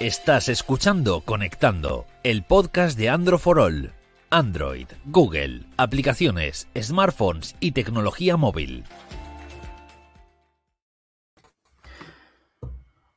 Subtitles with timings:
[0.00, 3.92] Estás escuchando Conectando, el podcast de All.
[4.30, 8.84] Android, Google, aplicaciones, smartphones y tecnología móvil.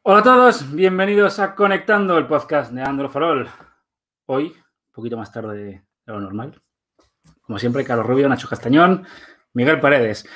[0.02, 3.50] Hola a todos, bienvenidos a Conectando, el podcast de All.
[4.26, 6.62] Hoy, un poquito más tarde de lo normal.
[7.44, 9.08] Como siempre, Carlos Rubio, Nacho Castañón,
[9.54, 10.28] Miguel Paredes.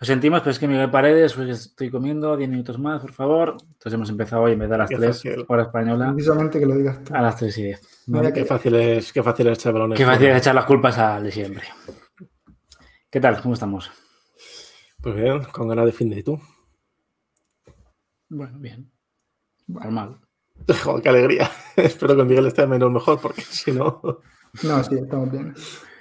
[0.00, 3.56] Lo sentimos, pero es que Miguel Paredes, pues estoy comiendo 10 minutos más, por favor.
[3.60, 5.44] Entonces hemos empezado hoy en vez de a las Qué 3 fácil.
[5.46, 7.14] hora española, Precisamente que lo digas tú.
[7.14, 7.80] a las 3 y 10.
[8.06, 8.32] Mira ¿vale?
[8.32, 9.98] qué fácil es, qué fácil es echar balones.
[9.98, 11.64] Qué fácil es echar las culpas al de siempre.
[13.10, 13.42] ¿Qué tal?
[13.42, 13.90] ¿Cómo estamos?
[15.02, 16.40] Pues bien, con ganas de fin de ¿y tú.
[18.30, 18.90] Bueno, bien.
[19.66, 20.18] Normal.
[20.82, 21.50] Joder, qué alegría.
[21.76, 24.00] Espero que Miguel esté menos mejor, porque si no.
[24.62, 25.54] No, sí, estamos bien.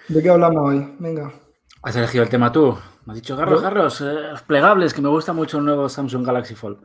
[0.07, 0.95] ¿De qué hablamos hoy?
[0.99, 1.33] Venga.
[1.81, 2.77] ¿Has elegido el tema tú?
[3.05, 3.63] Me has dicho, Carlos, ¿Yo?
[3.63, 6.83] Carlos, eh, plegables, que me gusta mucho el nuevo Samsung Galaxy Fold.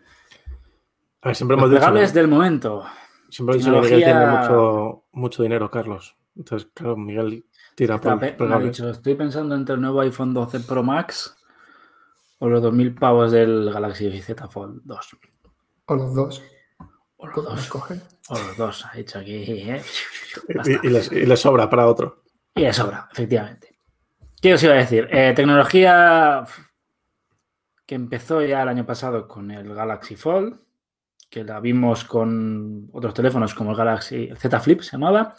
[1.23, 2.85] A ver, siempre Los hemos plegables del momento.
[3.29, 6.17] siempre hemos dicho que Miguel tiene mucho, mucho dinero, Carlos.
[6.37, 8.71] Entonces, claro, Miguel tira por pe- plegables.
[8.77, 11.37] dicho, estoy pensando entre el nuevo iPhone 12 Pro Max
[12.39, 15.17] o los 2.000 pavos del Galaxy Z Fold 2.
[15.87, 16.43] O los dos.
[17.17, 17.71] O los dos.
[18.29, 18.87] O los dos.
[18.87, 19.35] Ha dicho aquí.
[19.35, 19.83] ¿eh?
[20.83, 22.23] Y, y le, y le sobra para otro.
[22.55, 23.74] Y de sobra, efectivamente.
[24.45, 25.09] ¿Qué os iba a decir?
[25.11, 26.45] Eh, tecnología
[27.87, 30.61] que empezó ya el año pasado con el Galaxy Fold,
[31.31, 35.35] que la vimos con otros teléfonos como el Galaxy el Z Flip, se llamaba,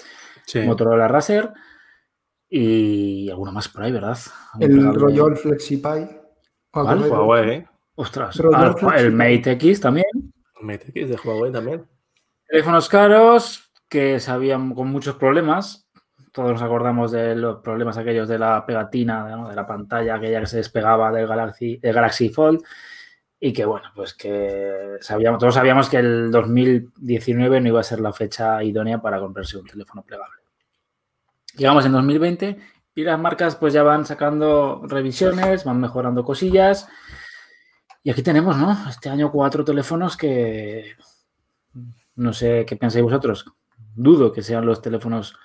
[0.47, 0.61] Sí.
[0.61, 1.53] Motorola Razer
[2.49, 4.17] y alguno más por ahí, ¿verdad?
[4.59, 5.87] El Royal FlexiPi.
[6.71, 7.07] ¿Os ¿Cuál?
[7.07, 7.69] Huawei, ¿eh?
[7.93, 9.11] Ostras, Royal ah, el.
[9.11, 10.33] Mate X también.
[10.61, 11.87] Mate X de Huawei también.
[12.47, 15.84] Teléfonos caros que sabían con muchos problemas.
[16.35, 20.47] Todos nos acordamos de los problemas aquellos de la pegatina, de la pantalla aquella que
[20.47, 22.61] se despegaba del Galaxy, del Galaxy Fold.
[23.39, 28.01] Y que bueno, pues que sabíamos, todos sabíamos que el 2019 no iba a ser
[28.01, 30.41] la fecha idónea para comprarse un teléfono plegable.
[31.55, 32.57] Llegamos en 2020
[32.95, 36.89] y las marcas pues ya van sacando revisiones, van mejorando cosillas.
[38.03, 38.77] Y aquí tenemos, ¿no?
[38.89, 40.95] Este año cuatro teléfonos que
[42.15, 43.45] no sé qué pensáis vosotros.
[43.95, 45.37] Dudo que sean los teléfonos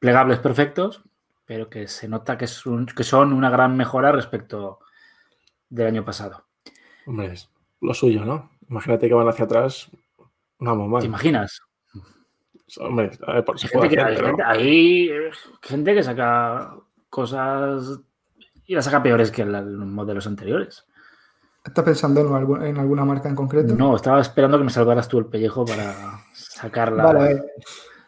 [0.00, 1.04] plegables perfectos,
[1.46, 4.80] pero que se nota que, es un- que son una gran mejora respecto
[5.68, 6.44] del año pasado.
[7.06, 7.48] Hombre, es
[7.80, 8.50] lo suyo, ¿no?
[8.68, 9.88] Imagínate que van hacia atrás.
[10.58, 11.04] Vamos ¿Te mal.
[11.04, 11.60] imaginas?
[12.78, 15.10] Hombre, a ver, por si puede gente, que, pero- gente- hay,
[15.62, 16.74] gente que saca
[17.08, 18.00] cosas
[18.66, 20.84] y las saca peores que los modelos anteriores.
[21.64, 23.74] ¿Estás pensando en, algu- en alguna marca en concreto?
[23.74, 27.02] No, estaba esperando que me salvaras tú el pellejo para sacarla.
[27.04, 27.44] Vale, a ver.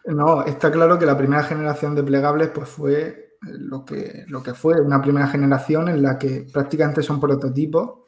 [0.07, 4.53] No, está claro que la primera generación de plegables pues fue lo que, lo que
[4.55, 8.01] fue, una primera generación en la que prácticamente son prototipos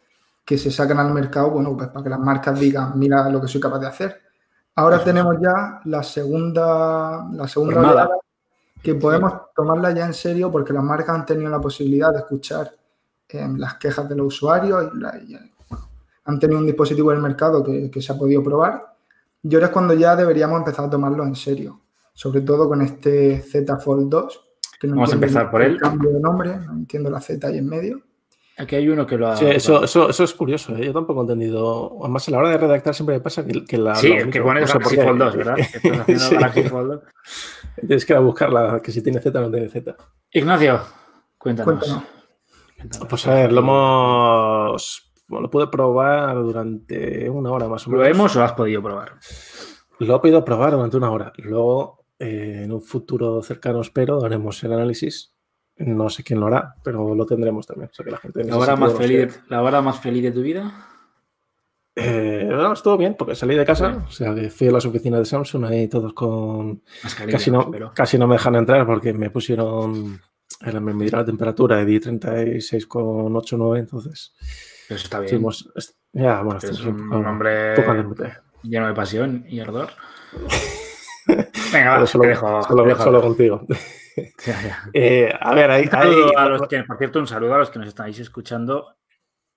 [0.45, 3.49] que se sacan al mercado, bueno, pues para que las marcas digan, mira lo que
[3.49, 4.21] soy capaz de hacer.
[4.77, 8.17] Ahora tenemos ya la segunda, la segunda oleada
[8.83, 12.71] que podemos tomarla ya en serio porque las marcas han tenido la posibilidad de escuchar
[13.29, 15.37] eh, las quejas de los usuarios y, la- y,
[15.71, 15.89] bueno,
[16.27, 18.95] han tenido un dispositivo en el mercado que, que se ha podido probar.
[19.43, 21.81] Y ahora es cuando ya deberíamos empezar a tomarlo en serio,
[22.15, 24.41] sobre todo con este Z Fold 2.
[24.81, 25.79] Que no Vamos a empezar por el él.
[25.79, 28.01] cambio de nombre, no entiendo la Z ahí en medio.
[28.57, 29.37] Aquí hay uno que lo ha.
[29.37, 30.87] Sí, eso, eso, eso es curioso, ¿eh?
[30.87, 31.99] yo tampoco he entendido.
[32.03, 33.97] Además, a la hora de redactar siempre me pasa que, que la.
[33.97, 34.97] Sí, la que pones Galaxy.
[34.97, 35.55] Fold 2, ¿verdad?
[35.57, 36.35] Que estás haciendo Sí.
[36.37, 37.03] Galaxy Fold 2.
[37.81, 39.97] Tienes que ir a buscarla, que si tiene Z o no tiene Z.
[40.33, 40.81] Ignacio,
[41.37, 41.79] cuéntanos.
[41.81, 42.05] Cuéntanos.
[42.77, 43.09] Cuéntanos.
[43.09, 45.13] Pues a ver, lo hemos.
[45.27, 48.15] bueno, lo pude probar durante una hora más o ¿Lo menos.
[48.17, 49.15] hemos o lo has podido probar?
[49.99, 51.33] Lo he podido probar durante una hora.
[51.39, 55.33] Luego, eh, en un futuro cercano, espero, haremos el análisis.
[55.77, 57.91] No sé quién lo hará, pero lo tendremos también.
[57.91, 59.41] O sea que la gente en ¿La hora, más no feliz, sé.
[59.49, 60.73] ¿La hora más feliz de tu vida?
[61.97, 64.03] Eh, bueno, estuvo bien, porque salí de casa, Bien.
[64.03, 67.71] o sea, que fui a las oficinas de Samsung ahí todos con, Mascarilla, Casi no,
[67.71, 70.21] pero- casi no me dejan entrar porque me pusieron,
[70.61, 74.35] me midieron la temperatura y di 36,89, entonces
[74.89, 75.27] pero eso está bien.
[75.27, 77.95] estuvimos, est- ya, bueno, estuvimos un un hombre poco
[78.63, 79.91] lleno de pasión y ardor.
[81.75, 82.63] Venga, va, Pero solo, te dejo.
[82.63, 83.29] solo- te dejo solo hablar.
[83.29, 83.67] contigo.
[84.47, 84.79] Ya, ya.
[84.93, 87.81] Eh, a ver, saludo hay- a los que, por cierto, un saludo a los que
[87.81, 88.95] nos estáis escuchando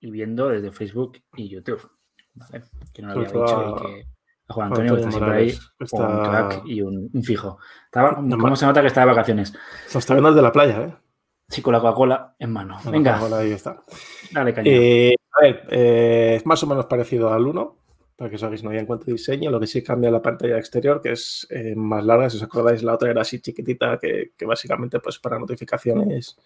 [0.00, 1.88] y viendo desde Facebook y YouTube.
[2.34, 2.64] ¿vale?
[2.92, 4.06] Que no lo había dicho y que
[4.48, 7.58] a Juan Antonio, que está siempre ahí, Morales, está- un crack y un, un fijo.
[7.84, 9.52] Estaba- ¿Cómo se nota que está de vacaciones?
[9.84, 10.94] nos está viendo desde la playa, ¿eh?
[11.48, 12.78] Sí, con la Coca-Cola en mano.
[12.90, 13.80] Venga, ahí está.
[14.32, 14.68] dale caña.
[14.72, 17.76] Eh, a ver, eh, es más o menos parecido al 1,
[18.18, 19.48] para que os hagáis una idea en cuanto a diseño.
[19.48, 22.28] Lo que sí cambia la pantalla exterior, que es eh, más larga.
[22.28, 26.36] Si os acordáis, la otra era así chiquitita, que, que básicamente pues para notificaciones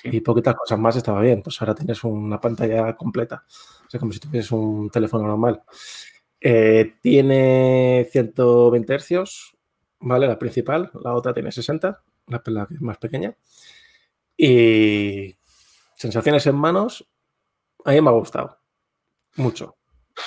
[0.00, 0.10] Sí.
[0.12, 1.42] y poquitas cosas más estaba bien.
[1.42, 3.44] Pues ahora tienes una pantalla completa.
[3.86, 5.62] O sea, como si tuvieses un teléfono normal.
[6.40, 9.56] Eh, tiene 120 hercios,
[9.98, 10.28] ¿vale?
[10.28, 13.36] La principal, la otra tiene 60, la, la más pequeña.
[14.36, 15.34] Y
[15.96, 17.04] sensaciones en manos,
[17.84, 18.56] a mí me ha gustado
[19.36, 19.77] mucho.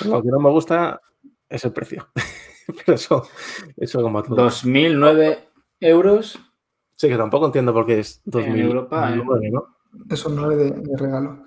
[0.06, 1.00] Lo que no me gusta
[1.48, 2.08] es el precio.
[2.66, 3.26] Pero eso,
[3.76, 4.36] eso como todo.
[4.36, 5.38] 2.009
[5.80, 6.38] euros.
[6.94, 9.50] Sí, que tampoco entiendo por qué es 2.000 En Europa, ¿eh?
[9.50, 9.66] ¿no?
[10.08, 11.44] Esos nueve de, de regalo.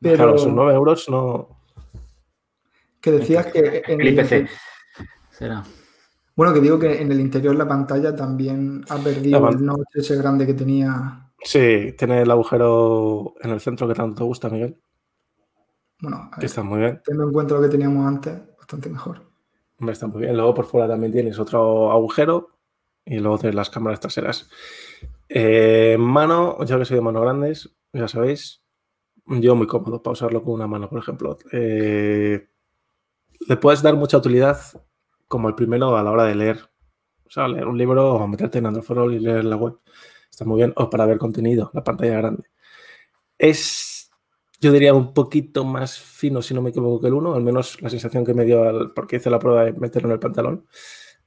[0.00, 1.48] Pero Claro, esos 9 euros no.
[3.00, 4.48] que decías que en El el, IPC.
[5.30, 5.64] Será.
[6.36, 9.88] bueno, que digo que en el interior la pantalla también ha perdido La el notch
[9.94, 11.30] ese grande que tenía.
[11.42, 14.80] Sí, tiene el agujero en el centro que tanto te gusta, Miguel.
[16.00, 17.00] Bueno, a Que ver, está muy bien.
[17.04, 19.22] teniendo en cuenta lo que teníamos antes, bastante mejor.
[19.88, 20.36] Está muy bien.
[20.36, 22.50] Luego por fuera también tienes otro agujero
[23.04, 24.50] y luego tienes las cámaras traseras.
[25.28, 28.62] Eh, mano, ya que soy de manos grandes, ya sabéis,
[29.26, 31.36] yo muy cómodo para usarlo con una mano, por ejemplo.
[31.52, 32.48] Eh,
[33.48, 34.58] le puedes dar mucha utilidad
[35.28, 36.70] como el primero a la hora de leer.
[37.24, 39.78] O sea, leer un libro o meterte en Android y leer la web.
[40.30, 40.72] Está muy bien.
[40.76, 42.44] O para ver contenido, la pantalla grande.
[43.38, 43.97] Es,
[44.60, 47.34] yo diría, un poquito más fino, si no me equivoco, que el 1.
[47.34, 50.14] Al menos la sensación que me dio al, porque hice la prueba de meterlo en
[50.14, 50.66] el pantalón.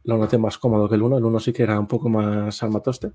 [0.04, 1.18] Lo noté más cómodo que el 1.
[1.18, 3.13] El 1 sí que era un poco más armatoste.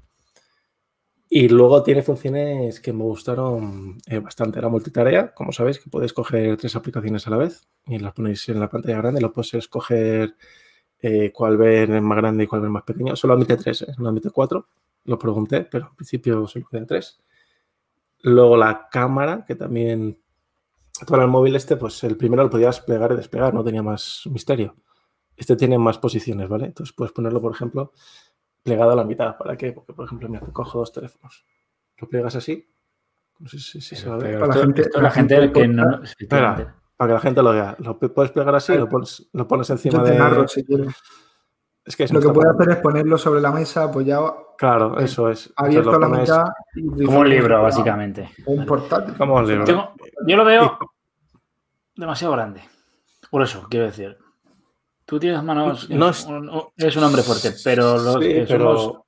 [1.29, 4.59] Y luego tiene funciones que me gustaron eh, bastante.
[4.59, 8.49] Era multitarea, como sabéis, que podéis coger tres aplicaciones a la vez y las ponéis
[8.49, 9.21] en la pantalla grande.
[9.21, 10.37] Lo puedes escoger
[11.01, 13.17] eh, cuál ver más grande y cuál ver más pequeño.
[13.17, 13.93] Solo admite tres, ¿eh?
[13.99, 14.69] no admite cuatro.
[15.05, 17.21] Lo pregunté, pero al principio solo queda tres.
[18.29, 20.19] Luego la cámara, que también
[21.07, 24.23] para el móvil este, pues el primero lo podías plegar y desplegar, no tenía más
[24.31, 24.75] misterio.
[25.37, 26.67] Este tiene más posiciones, ¿vale?
[26.67, 27.93] Entonces puedes ponerlo, por ejemplo,
[28.63, 29.37] plegado a la mitad.
[29.37, 29.73] ¿Para qué?
[29.73, 31.45] Porque, por ejemplo, mira, te cojo dos teléfonos.
[31.99, 32.67] Lo plegas así.
[33.39, 34.41] No sé si, si se va a ver.
[34.41, 36.01] Para la gente- esto la la gente gente que no.
[36.29, 37.77] Para que la gente lo vea.
[37.79, 40.19] Lo puedes plegar así, lo pones, lo pones encima Yo te de.
[40.19, 40.95] narro si quieres.
[41.85, 45.29] Es que es Lo que puedes hacer es ponerlo sobre la mesa apoyado, Claro, eso
[45.31, 45.53] es.
[45.57, 46.45] Abierto lo a la mitad.
[47.05, 48.31] Como un libro, como básicamente.
[48.47, 49.15] Un portátil.
[49.17, 49.65] Como un libro.
[49.65, 49.93] Tengo-
[50.27, 50.79] yo lo veo
[51.95, 52.63] demasiado grande.
[53.31, 54.17] Por eso, quiero decir.
[55.05, 55.89] Tú tienes manos.
[55.91, 59.05] No es- un- un- eres un hombre fuerte, pero los Sí, pero.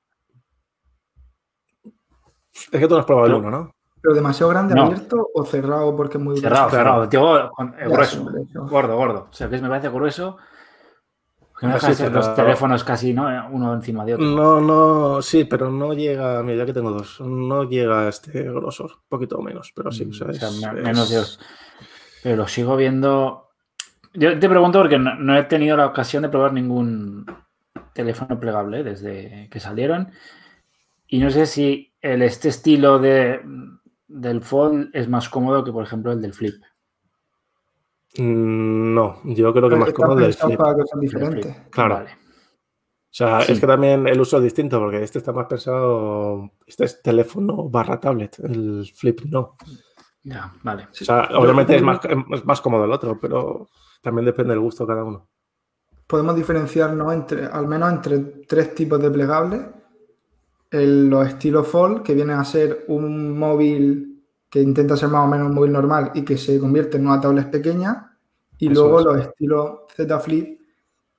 [2.73, 3.75] Es que tú no has probado el uno, ¿no?
[4.01, 4.85] Pero demasiado grande, No.
[4.85, 6.77] abierto o cerrado porque es muy Cerrado, grueso.
[7.11, 7.75] cerrado.
[7.79, 8.27] Eh, grueso.
[8.69, 9.27] Gordo, gordo.
[9.31, 10.37] O sea, que me parece grueso.
[11.59, 13.27] Que no Así deja de ser los teléfonos casi, ¿no?
[13.51, 14.25] Uno encima de otro.
[14.27, 16.41] No, no, sí, pero no llega.
[16.43, 17.21] Mira, ya que tengo dos.
[17.21, 18.93] No llega a este grosor.
[18.93, 20.05] Un poquito menos, pero sí.
[20.09, 21.41] O sea, Mm, O sea, es- me- es- menos Dios.
[22.23, 23.49] Pero lo sigo viendo.
[24.15, 27.27] Yo te pregunto porque no, no he tenido la ocasión de probar ningún
[27.93, 30.11] teléfono plegable desde que salieron.
[31.09, 33.41] Y no sé si el, este estilo de,
[34.07, 36.55] del Fold es más cómodo que, por ejemplo, el del Flip.
[38.19, 40.59] Mm, No, yo creo que más cómodo el pensado flip.
[40.59, 41.21] para cosas El Flip.
[41.21, 41.57] diferentes.
[41.71, 41.95] Claro.
[41.95, 42.11] Vale.
[42.11, 43.53] O sea, Sí.
[43.53, 46.51] es que también el uso es distinto, porque este está más pensado.
[46.67, 48.39] Este es teléfono barra tablet.
[48.41, 49.57] El flip no.
[50.25, 50.85] Ya, vale.
[50.91, 53.69] O sea, obviamente es más, es más cómodo el otro, pero
[54.03, 55.29] también depende del gusto de cada uno.
[56.07, 59.61] Podemos diferenciarnos entre, al menos entre tres tipos de plegables.
[60.71, 65.29] El- los estilos Fold, que vienen a ser un móvil que intenta ser más o
[65.29, 68.08] menos un móvil normal y que se convierte en una tablet pequeña.
[68.59, 69.05] Y Eso luego es.
[69.07, 70.61] los estilos Z Flip,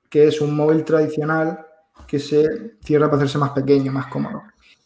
[0.08, 1.66] que es un móvil tradicional
[2.06, 4.42] que se cierra para hacerse más pequeño, más cómodo.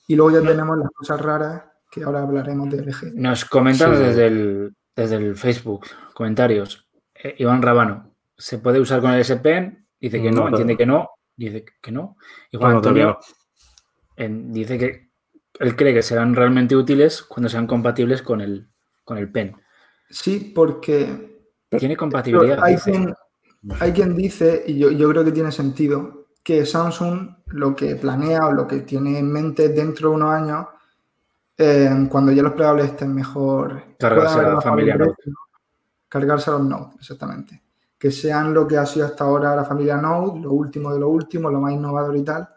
[0.07, 3.15] Y luego ya tenemos las cosas raras, que ahora hablaremos de LG.
[3.15, 4.03] Nos comentan Sí.
[4.03, 6.89] desde, el, desde el Facebook, comentarios.
[7.15, 9.87] Eh, Iván Rabano, ¿se puede usar con el S Pen?
[10.01, 12.17] Dice que no, No, entiende que no, dice que no.
[12.51, 13.19] Y Juan No, Antonio
[14.17, 15.11] en- dice que
[15.61, 18.69] él cree que serán realmente útiles cuando sean compatibles con el,
[19.05, 19.57] con el Pen.
[20.11, 21.34] Sí, porque
[21.79, 22.63] Tiene compatibilidad.
[22.63, 23.15] hay quien,
[23.81, 28.47] hay quien dice, y yo, yo creo que tiene sentido, que Samsung lo que planea
[28.47, 30.67] o lo que tiene en mente dentro de unos años,
[31.57, 35.15] eh, cuando ya los plegables estén mejor, Cargarse a la familia familia
[36.15, 37.61] cargarse a los Note, exactamente.
[37.99, 41.09] Que sean lo que ha sido hasta ahora la familia Note, lo último de lo
[41.09, 42.49] último, lo más innovador y tal,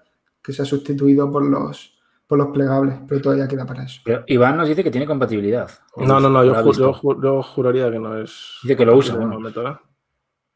[0.44, 1.97] que sea sustituido por los,
[2.28, 4.02] por los plegables, pero todavía queda para eso.
[4.04, 5.70] Pero Iván nos dice que tiene compatibilidad.
[5.96, 6.84] No, no, no, yo, Lo ha ju- visto.
[6.84, 8.58] yo ju- yo juraría que no es.
[8.64, 9.78] Dice que lo usa, momento, ¿eh?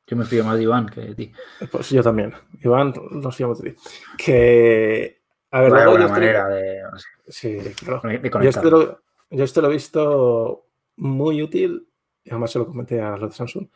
[0.07, 1.31] Yo me fío más de Iván que de ti.
[1.71, 2.33] Pues yo también.
[2.61, 3.77] Iván, nos fiamos de ti.
[4.17, 5.21] Que.
[5.51, 6.89] A ver, luego yo estoy- manera de, no
[7.27, 8.01] Sí, claro.
[8.03, 10.65] de Yo este, lo, yo este lo he visto
[10.97, 11.87] muy útil,
[12.23, 13.67] y además se lo comenté a los de Samsung,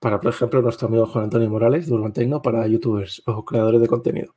[0.00, 3.80] para, por ejemplo, nuestro amigo Juan Antonio Morales, de Urban Tecno, para youtubers o creadores
[3.80, 4.34] de contenido.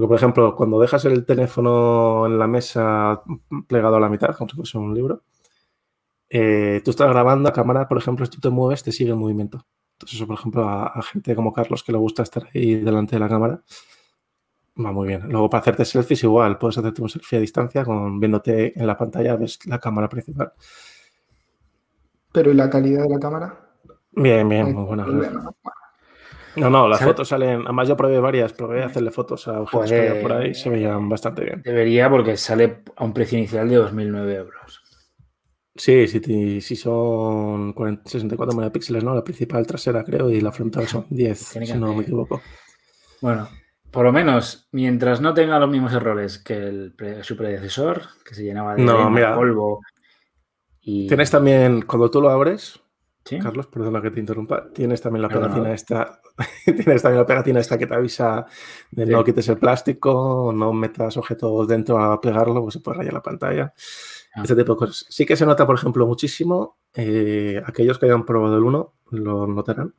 [0.00, 3.22] Porque, por ejemplo, cuando dejas el teléfono en la mesa
[3.66, 5.24] plegado a la mitad, como si fuese un libro,
[6.30, 9.16] eh, tú estás grabando a cámara, por ejemplo, si tú te mueves, te sigue el
[9.16, 9.66] movimiento.
[9.92, 13.20] Entonces eso, por ejemplo, a, gente como Carlos que le gusta estar ahí delante de
[13.20, 13.62] la cámara,
[14.82, 15.28] va muy bien.
[15.28, 18.96] Luego para hacerte selfies igual, puedes hacerte un selfie a distancia con viéndote en la
[18.96, 20.54] pantalla, ves la cámara principal.
[22.32, 23.70] Pero ¿y la calidad de la cámara?
[24.12, 25.04] Bien, bien, muy buena.
[26.56, 27.62] No, no, las fotos salen.
[27.64, 31.08] Además, yo probé varias, probé hacerle fotos a objetos que había por ahí, se veían
[31.08, 31.62] bastante bien.
[31.62, 34.82] Debería, porque sale a un precio inicial de 2.009 euros.
[35.76, 39.14] Sí, sí, sí, son 64 megapíxeles, ¿no?
[39.14, 42.42] La principal trasera, creo, y la frontal son 10, si no me equivoco.
[43.22, 43.48] Bueno,
[43.90, 48.44] por lo menos, mientras no tenga los mismos errores que el su predecesor, que se
[48.44, 48.84] llenaba de
[49.34, 49.80] polvo.
[50.80, 51.06] Y...
[51.06, 52.80] Tienes también, cuando tú lo abres,
[53.22, 54.70] Carlos, perdona que te interrumpa.
[54.72, 56.20] Tienes también la pegatina esta.
[56.64, 58.46] tienes también la pegatina esta que te avisa
[58.90, 63.12] de no quites el plástico, no metas objetos dentro a pegarlo, pues se puede rayar
[63.12, 63.74] la pantalla.
[64.34, 64.42] Ah.
[64.42, 65.06] Este tipo de cosas.
[65.08, 66.78] Sí que se nota, por ejemplo, muchísimo.
[66.94, 69.94] Eh, aquellos que hayan probado el 1 lo notarán.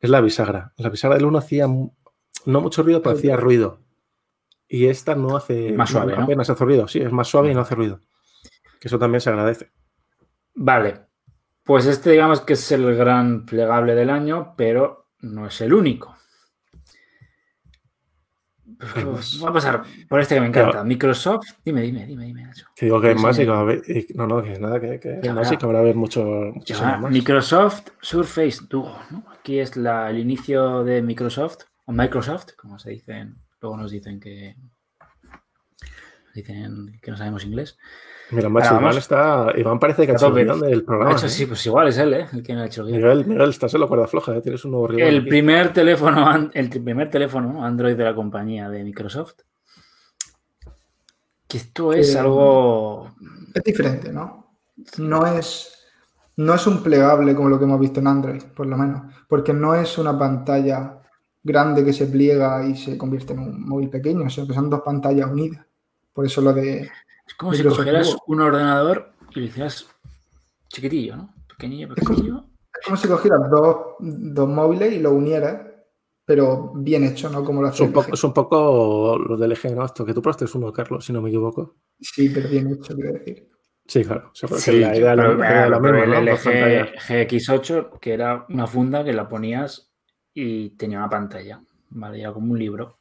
[0.00, 0.72] Es la bisagra.
[0.76, 3.80] La bisagra del 1 hacía no mucho ruido, pero hacía ruido.
[4.68, 5.72] Y esta no hace.
[5.72, 6.14] Más suave.
[6.14, 6.88] apenas hace ruido.
[6.88, 8.00] Sí, es más suave y no hace ruido.
[8.80, 9.70] Que eso también se agradece.
[10.54, 11.06] Vale,
[11.66, 16.16] pues este digamos que es el gran plegable del año, pero no es el único.
[18.78, 20.84] Pues, Vamos a pasar por este que me encanta.
[20.84, 21.46] Microsoft.
[21.64, 22.50] Dime, dime, dime, dime.
[22.74, 23.82] Que digo que es más y que va a haber.
[24.14, 27.10] No, no, que nada, que, que más y que habrá haber mucho, más.
[27.10, 28.96] Microsoft Surface Duo.
[29.38, 33.36] Aquí es la, el inicio de Microsoft, o Microsoft, como se dicen.
[33.60, 34.56] Luego nos dicen que.
[36.34, 37.78] Dicen que no sabemos inglés.
[38.30, 39.52] Mira, macho, Iván está.
[39.56, 41.12] Iván parece que ha hecho el del programa.
[41.12, 42.26] Hecho, sí, pues igual es él, ¿eh?
[42.32, 44.40] El que ha hecho el Miguel, Miguel, estás en la cuerda floja, ¿eh?
[44.40, 45.08] Tienes un nuevo rival.
[45.08, 49.34] El primer teléfono, el primer teléfono Android de la compañía de Microsoft.
[51.46, 53.12] Que esto es algo.
[53.54, 54.56] Es diferente, ¿no?
[54.98, 55.72] No es.
[56.38, 59.14] No es un plegable como lo que hemos visto en Android, por lo menos.
[59.28, 60.98] Porque no es una pantalla
[61.42, 64.82] grande que se pliega y se convierte en un móvil pequeño, sino que son dos
[64.84, 65.64] pantallas unidas.
[66.12, 66.90] Por eso lo de
[67.26, 69.86] es como si cogieras un ordenador y lo hicieras
[70.68, 71.34] chiquitillo, ¿no?
[71.48, 72.44] Pequeñillo, pequeñillo.
[72.72, 75.66] Es como, si cogieras dos, móviles y lo unieras,
[76.24, 77.44] pero bien hecho, ¿no?
[77.44, 79.84] Como lo hace es un, poco, es un poco lo del eje, ¿no?
[79.84, 81.76] Esto que tú probaste es uno, Carlos, si no me equivoco.
[82.00, 83.48] Sí, pero bien hecho, quiero decir.
[83.88, 84.30] Sí, claro.
[84.34, 89.28] sí, la idea pero, la, la, misma, el GX8, que era una funda que la
[89.28, 89.92] ponías
[90.34, 92.20] y tenía una pantalla, ¿vale?
[92.20, 92.95] Era como un libro.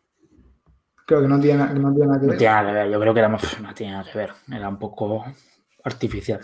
[1.06, 1.84] Creo que no tiene, nada que ver.
[1.84, 2.08] No tiene
[2.52, 3.38] nada que ver, yo creo que era, no
[3.76, 5.24] tiene nada que ver, era un poco
[5.84, 6.42] artificial.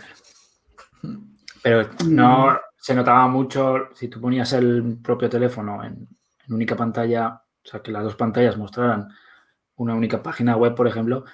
[1.62, 6.08] Pero no se notaba mucho si tú ponías el propio teléfono en,
[6.48, 9.08] única pantalla, o sea, que las dos pantallas mostraran
[9.76, 11.24] una única página web, por ejemplo,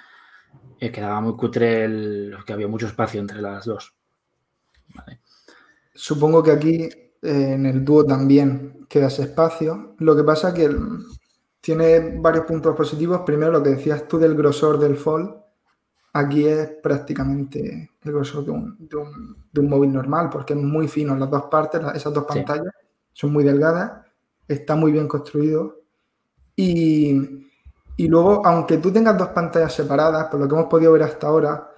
[0.79, 3.93] eh, quedaba muy cutre el, que había mucho espacio entre las dos.
[5.93, 9.95] Supongo que aquí eh, en el dúo también queda ese espacio.
[9.99, 10.69] Lo que pasa es que
[11.61, 13.21] tiene varios puntos positivos.
[13.25, 15.35] Primero, lo que decías tú del grosor del fold.
[16.13, 21.43] Aquí es prácticamente el grosor de un, móvil normal, porque es muy fino las dos
[21.43, 22.73] partes, esas dos pantallas
[23.13, 24.05] son muy delgadas,
[24.47, 25.81] está muy bien construido.
[26.55, 27.47] Y,
[27.97, 31.71] luego, aunque tú tengas dos pantallas separadas, por lo que hemos podido ver hasta ahora,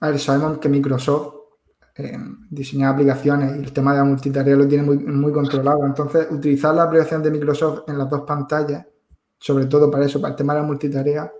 [0.00, 1.35] a ver, sabemos que Microsoft
[1.98, 2.18] eh,
[2.50, 5.86] diseñar aplicaciones y el tema de la multitarea lo tiene muy, muy controlado.
[5.86, 8.86] Entonces, utilizar la aplicación de Microsoft en las dos pantallas,
[9.38, 11.32] sobre todo para eso, para el tema de la multitarea,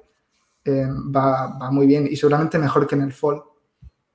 [0.65, 3.43] eh, va, muy bien y seguramente mejor que en el Fold,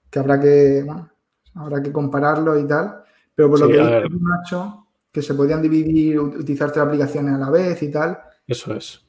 [0.09, 1.09] que habrá que, bueno,
[1.55, 3.03] habrá que compararlo y tal.
[3.35, 7.81] Pero por lo que dicho, que se podían dividir, utilizar tres aplicaciones a la vez
[7.83, 8.19] y tal.
[8.47, 9.05] Eso es.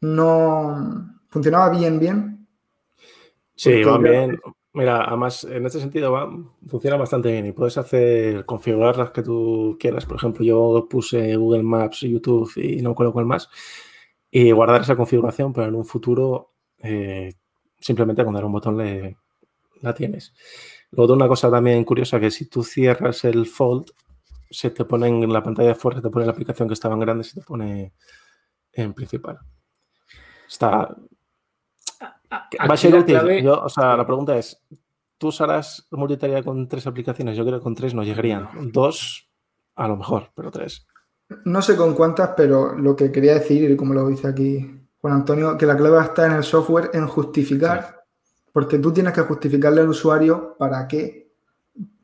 [0.00, 2.48] No funcionaba bien, bien.
[3.54, 4.40] Sí, va bien.
[4.74, 6.30] Mira, además, en este sentido va,
[6.66, 10.06] funciona bastante bien y puedes hacer, configurar las que tú quieras.
[10.06, 13.50] Por ejemplo, yo puse Google Maps, YouTube y no recuerdo cuál más,
[14.30, 17.34] y guardar esa configuración, pero en un futuro eh,
[17.80, 19.18] simplemente con dar un botón le,
[19.82, 20.32] la tienes.
[20.90, 23.90] Luego, una cosa también curiosa, que si tú cierras el Fold,
[24.50, 27.24] se te pone en la pantalla de te pone la aplicación que estaba en grande,
[27.24, 27.92] se te pone
[28.72, 29.38] en principal.
[30.48, 30.94] Está,
[32.02, 33.48] Va a ser útil.
[33.48, 34.60] o sea, la pregunta es,
[35.18, 37.36] ¿tú usarás multitarea con tres aplicaciones?
[37.36, 38.48] Yo creo que con tres no llegarían.
[38.72, 39.30] Dos,
[39.74, 40.86] a lo mejor, pero tres.
[41.44, 45.14] No sé con cuántas, pero lo que quería decir, y como lo dice aquí Juan
[45.14, 48.04] Antonio, que la clave está en el software, en justificar,
[48.52, 51.32] porque tú tienes que justificarle al usuario para qué,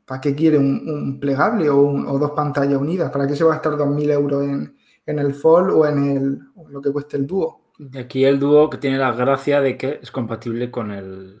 [0.05, 3.73] para qué quiere un, plegable o, dos pantallas unidas, para qué se va a gastar
[3.73, 4.75] 2.000 euros en,
[5.05, 6.39] el Fold o en el,
[6.69, 7.68] lo que cueste el dúo.
[7.79, 11.39] De aquí el dúo que tiene la gracia de que es compatible con el,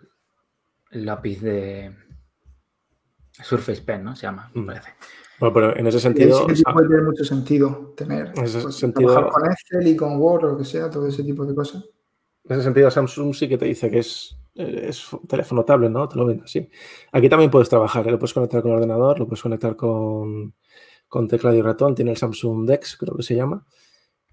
[0.89, 1.93] lápiz de
[3.43, 4.15] Surface Pen, ¿no?
[4.15, 4.65] Se llama, me mm.
[4.65, 4.89] parece.
[5.37, 8.31] Bueno, pero en ese sentido, sí que o sea, puede tener mucho sentido tener.
[8.37, 11.07] En ese pues, sentido- trabajar con Excel y con Word o lo que sea, todo
[11.07, 11.83] ese tipo de cosas.
[12.45, 16.07] en ese sentido Samsung sí que te dice que es, eh, es teléfono tablet, ¿no?
[16.07, 16.69] Te lo ven así.
[17.11, 18.11] Aquí también puedes trabajar, ¿eh?
[18.11, 20.55] lo puedes conectar con ordenador, lo puedes conectar con,
[21.09, 23.65] con teclado y ratón, tiene el Samsung Dex, creo que se llama,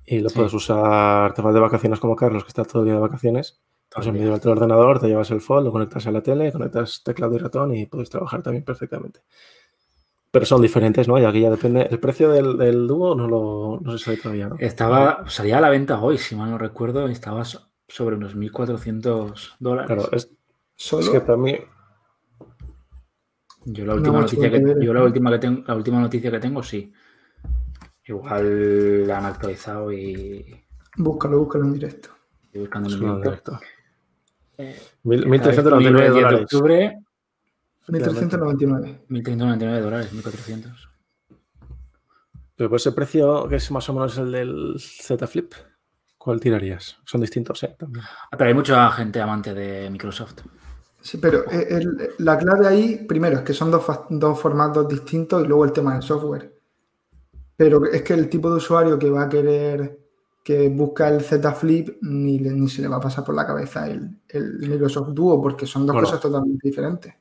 [0.06, 0.36] y lo Sí.
[0.36, 3.60] puedes usar, te vas de vacaciones como Carlos, que está todo el día de vacaciones,
[3.88, 6.22] Todo pues el en medio del ordenador, te llevas el fold, lo conectas a la
[6.22, 9.20] tele, conectas teclado y ratón y puedes trabajar también perfectamente.
[10.30, 11.18] Pero son diferentes, ¿no?
[11.18, 11.82] Y aquí ya depende.
[11.90, 14.56] El precio del, del dúo no lo no se sabe todavía, ¿no?
[14.58, 18.34] Estaba, salía a la venta hoy, si mal no recuerdo, y estaba so- sobre unos
[18.34, 19.86] 1.400 dólares.
[19.86, 20.30] Claro, es,
[20.74, 21.02] Solo.
[21.04, 21.56] es que para mí,
[23.64, 26.38] Yo la última me noticia que, yo la última que tengo, la última noticia que
[26.38, 26.92] tengo, sí.
[28.08, 30.62] Igual la han actualizado y
[30.96, 32.08] Búscalo, búscalo en directo.
[32.46, 33.20] estoy buscando en directo.
[33.22, 33.60] directo.
[34.58, 36.40] Eh, Mil- está disponible 1.399 el 10 de dólares.
[36.42, 36.98] octubre,
[37.88, 39.00] 1399.
[39.08, 40.88] 1.399 dólares, 1.400.
[42.56, 45.52] Pero por ese precio, que es más o menos el del Z Flip,
[46.16, 46.96] ¿cuál tirarías?
[47.04, 47.76] Son distintos, ¿eh?
[47.78, 48.04] También.
[48.30, 50.38] Ah, pero hay mucha gente amante de Microsoft.
[51.02, 55.44] Sí, pero eh, el- la clave ahí, primero, es que son dos, dos formatos distintos
[55.44, 56.55] y luego el tema del software.
[57.56, 59.98] Pero es que el tipo de usuario que va a querer,
[60.44, 63.46] que busca el Z Flip, ni, le- ni se le va a pasar por la
[63.46, 66.06] cabeza el, el Microsoft Duo, porque son dos Bueno.
[66.06, 67.14] cosas totalmente diferentes.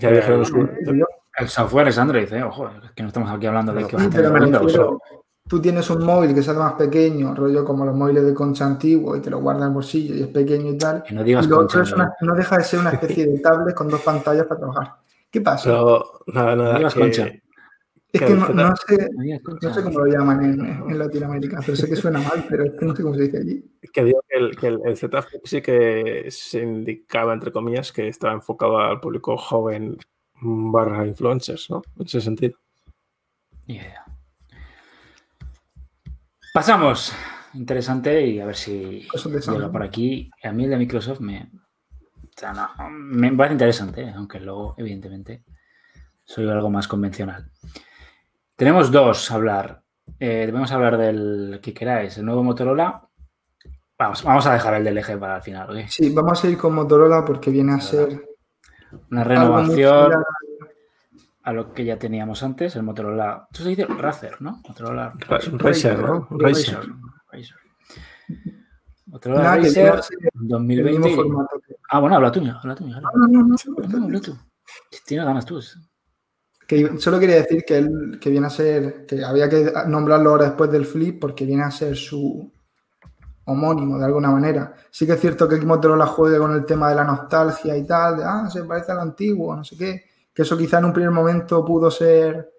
[0.00, 1.06] Ya dijeron su- Yo-
[1.38, 2.42] El software es Android, ¿eh?
[2.42, 5.00] Ojo, es que no estamos aquí hablando de que vas Sí, a tener pero refiero,
[5.48, 9.16] tú tienes un móvil que sale más pequeño, rollo como los móviles de concha antiguo,
[9.16, 11.02] y te lo guardas en el bolsillo y es pequeño y tal.
[11.02, 13.26] Que no digas Y lo concha, otro es una- no deja de ser una especie
[13.26, 14.94] de tablet con dos pantallas para trabajar.
[15.30, 15.64] ¿Qué pasa?
[15.70, 16.78] Pero nada, No nada.
[16.78, 17.28] digas que- concha.
[18.12, 22.18] Es que no, sé, no cómo lo llaman en, en Latinoamérica, pero sé que suena
[22.20, 23.64] mal, pero es que no sé cómo se dice allí.
[23.92, 28.08] que digo que el, que el- el Z sí que se indicaba, entre comillas, que
[28.08, 29.96] estaba enfocado al público joven
[30.40, 31.82] barra influencers, ¿no?
[31.98, 32.58] En ese sentido.
[36.52, 37.12] Pasamos.
[37.54, 39.06] Interesante y a ver si
[39.58, 40.30] llega por aquí.
[40.42, 41.50] A mí el de Microsoft me,
[42.24, 44.12] o sea, no, me parece interesante, ¿eh?
[44.16, 45.44] aunque luego, evidentemente,
[46.24, 47.50] soy algo más convencional.
[48.62, 49.82] Tenemos dos a hablar.
[50.20, 53.08] Eh, debemos hablar del que queráis, el nuevo Motorola.
[53.98, 55.86] Vamos, vamos a dejar el del eje para el final, ¿ok?
[55.88, 58.24] Sí, vamos a ir con Motorola porque viene a ser
[59.10, 60.12] Una renovación
[61.42, 63.48] a lo que ya teníamos antes, el Motorola.
[63.50, 64.62] Esto se dice Razer, ¿no?
[64.68, 66.28] Motorola Ra- Razer, ¿no?
[66.30, 66.78] Razer.
[67.32, 67.56] Razer.
[69.06, 71.00] Motorola Razer viene a ser el 2020.
[71.08, 73.44] mismo formato que- Ah, bueno, habla tú, habla no, no, No,
[73.98, 74.36] no, habla tú.
[75.04, 75.60] Tienes ganas tú.
[76.66, 80.46] Que solo quería decir que él que viene a ser, que había que nombrarlo ahora
[80.46, 82.50] después del flip porque viene a ser su
[83.44, 84.74] homónimo de alguna manera.
[84.90, 88.18] Sí que es cierto que Motorola juegue con el tema de la nostalgia y tal,
[88.18, 91.10] de ah, se parece al antiguo, no sé qué, que eso quizá en un primer
[91.10, 92.52] momento pudo ser,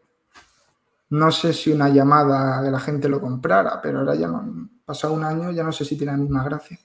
[1.10, 5.14] no sé si una llamada de la gente lo comprara, pero ahora ya no, pasado
[5.14, 6.78] un año ya no sé si tiene la misma gracia.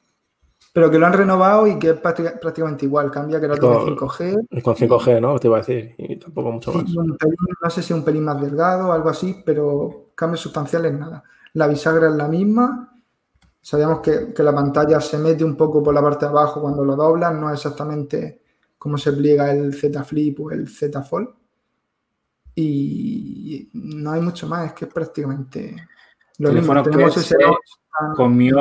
[0.78, 3.74] Pero que lo han renovado y que es prácti- prácticamente igual, cambia que no tiene
[3.96, 5.36] Con- 5G, Y con 5G, ¿no?
[5.40, 5.92] Te iba a decir.
[5.98, 6.88] Y tampoco mucho más.
[6.88, 10.38] y un pelín, no sé si un pelín más delgado o algo así, pero cambios
[10.40, 11.24] sustanciales nada.
[11.54, 12.96] La bisagra es la misma.
[13.60, 16.84] Sabíamos que, que la pantalla se mete un poco por la parte de abajo cuando
[16.84, 18.40] lo doblas, no es exactamente
[18.78, 21.28] como se pliega el Z Flip o el Z Fold.
[22.54, 25.74] Y no hay mucho más, es que es prácticamente
[26.38, 26.72] lo mismo.
[26.84, 27.36] Tenemos ese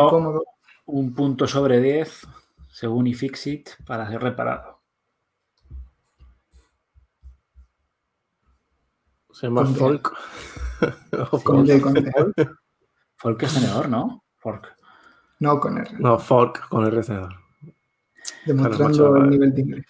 [0.10, 0.44] comió-.
[0.88, 2.28] Un punto sobre 10,
[2.70, 4.82] según iFixit, para ser reparado.
[9.32, 9.66] Se llama.
[9.66, 10.12] Folk.
[11.32, 11.66] O Con
[13.18, 13.44] Folk.
[13.44, 14.24] Es tenedor, ¿no?
[14.38, 14.76] Fork.
[15.40, 17.34] No con R, No, Folk con el recedor.
[18.46, 19.86] demostrando el nivel de inglés.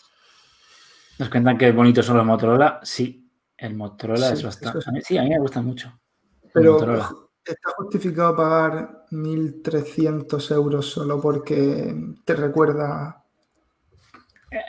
[1.19, 2.79] Nos cuentan que bonitos son los Motorola.
[2.83, 4.79] Sí, el Motorola Sí, es bastante.
[5.03, 5.17] sí.
[5.17, 5.99] a mí- me gustan mucho.
[6.43, 7.09] el Pero Motorola.
[7.47, 13.23] ¿Está justificado pagar 1.300 euros solo porque te recuerda?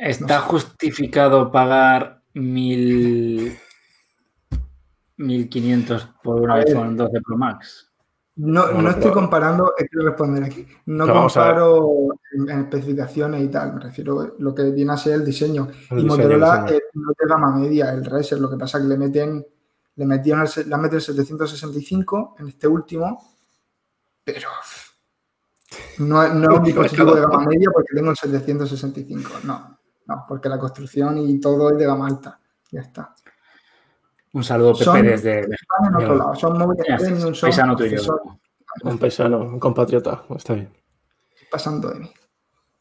[0.01, 0.49] Está no sé.
[0.49, 3.57] justificado pagar mil.
[5.17, 7.91] 1500 por un iPhone 12 Pro Max.
[8.37, 10.65] No, Bueno, no estoy pero- comparando, eh, quiero responder aquí.
[10.87, 11.91] No comparo
[12.33, 15.67] en, en especificaciones y tal, me refiero a lo que viene a ser el diseño.
[15.91, 18.79] El y diseño, Motorola eh, no es de gama media, el Razer, lo que pasa
[18.79, 19.45] es que le meten,
[19.99, 23.35] le metieron el, se- le han metido el 765 en este último,
[24.25, 24.49] pero
[25.99, 30.49] no, no es un dispositivo de gama media porque tengo el 765, no, no, porque
[30.49, 33.15] la construcción y todo es de gama alta, ya está.
[34.33, 36.15] Un saludo, Pepe, Son- desde Están en otro Mira.
[36.15, 38.01] lado, son móviles premium, son paisano tuyo.
[38.85, 40.23] Un paisano, un compatriota.
[40.37, 40.73] Está bien.
[41.51, 42.13] pasando de mí.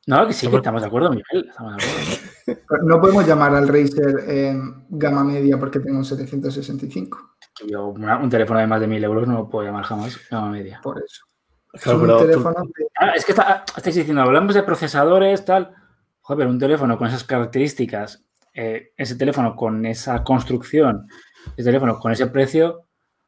[0.08, 1.50] No, que sí, que estamos de acuerdo, Miguel.
[1.50, 2.86] Estamos de acuerdo.
[2.88, 4.56] No podemos llamar al Razer
[4.90, 7.36] gama media porque tengo un 765.
[7.68, 10.80] Yo un teléfono de más de 1000 euros no lo puedo llamar jamás gama media.
[10.82, 11.26] Por eso.
[11.74, 14.64] Claro, es un pero tú- teléfono de- Ah, es que está, estáis diciendo, hablamos de
[14.64, 15.74] procesadores, tal.
[16.22, 21.08] Joder, pero un teléfono con esas características, eh, ese teléfono con esa construcción,
[21.56, 22.84] ese teléfono con ese precio,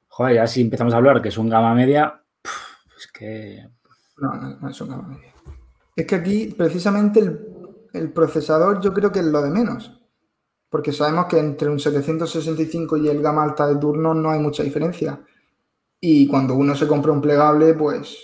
[0.08, 2.22] joder, ya si empezamos a hablar que es un gama media,
[2.98, 3.68] es que.
[4.18, 5.34] No, no, no es un gama media.
[6.00, 7.40] Es que aquí, precisamente, el,
[7.94, 10.00] el procesador yo creo que es lo de menos.
[10.70, 14.64] Porque sabemos que entre un 765 y el gama alta de turno no hay mucha
[14.64, 15.20] diferencia.
[16.00, 18.18] Y cuando uno se compra un plegable, pues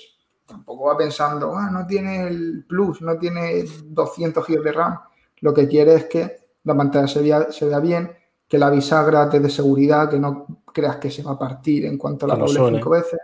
[0.45, 4.97] tampoco va pensando, ah, no tiene el plus, no tiene 200 GB de RAM.
[5.41, 8.09] Lo que quiere es que la pantalla se vea, se vea bien,
[8.47, 11.97] que la bisagra te dé seguridad, que no creas que se va a partir en
[11.97, 12.77] cuanto la Que no doble suene.
[12.77, 13.19] cinco veces,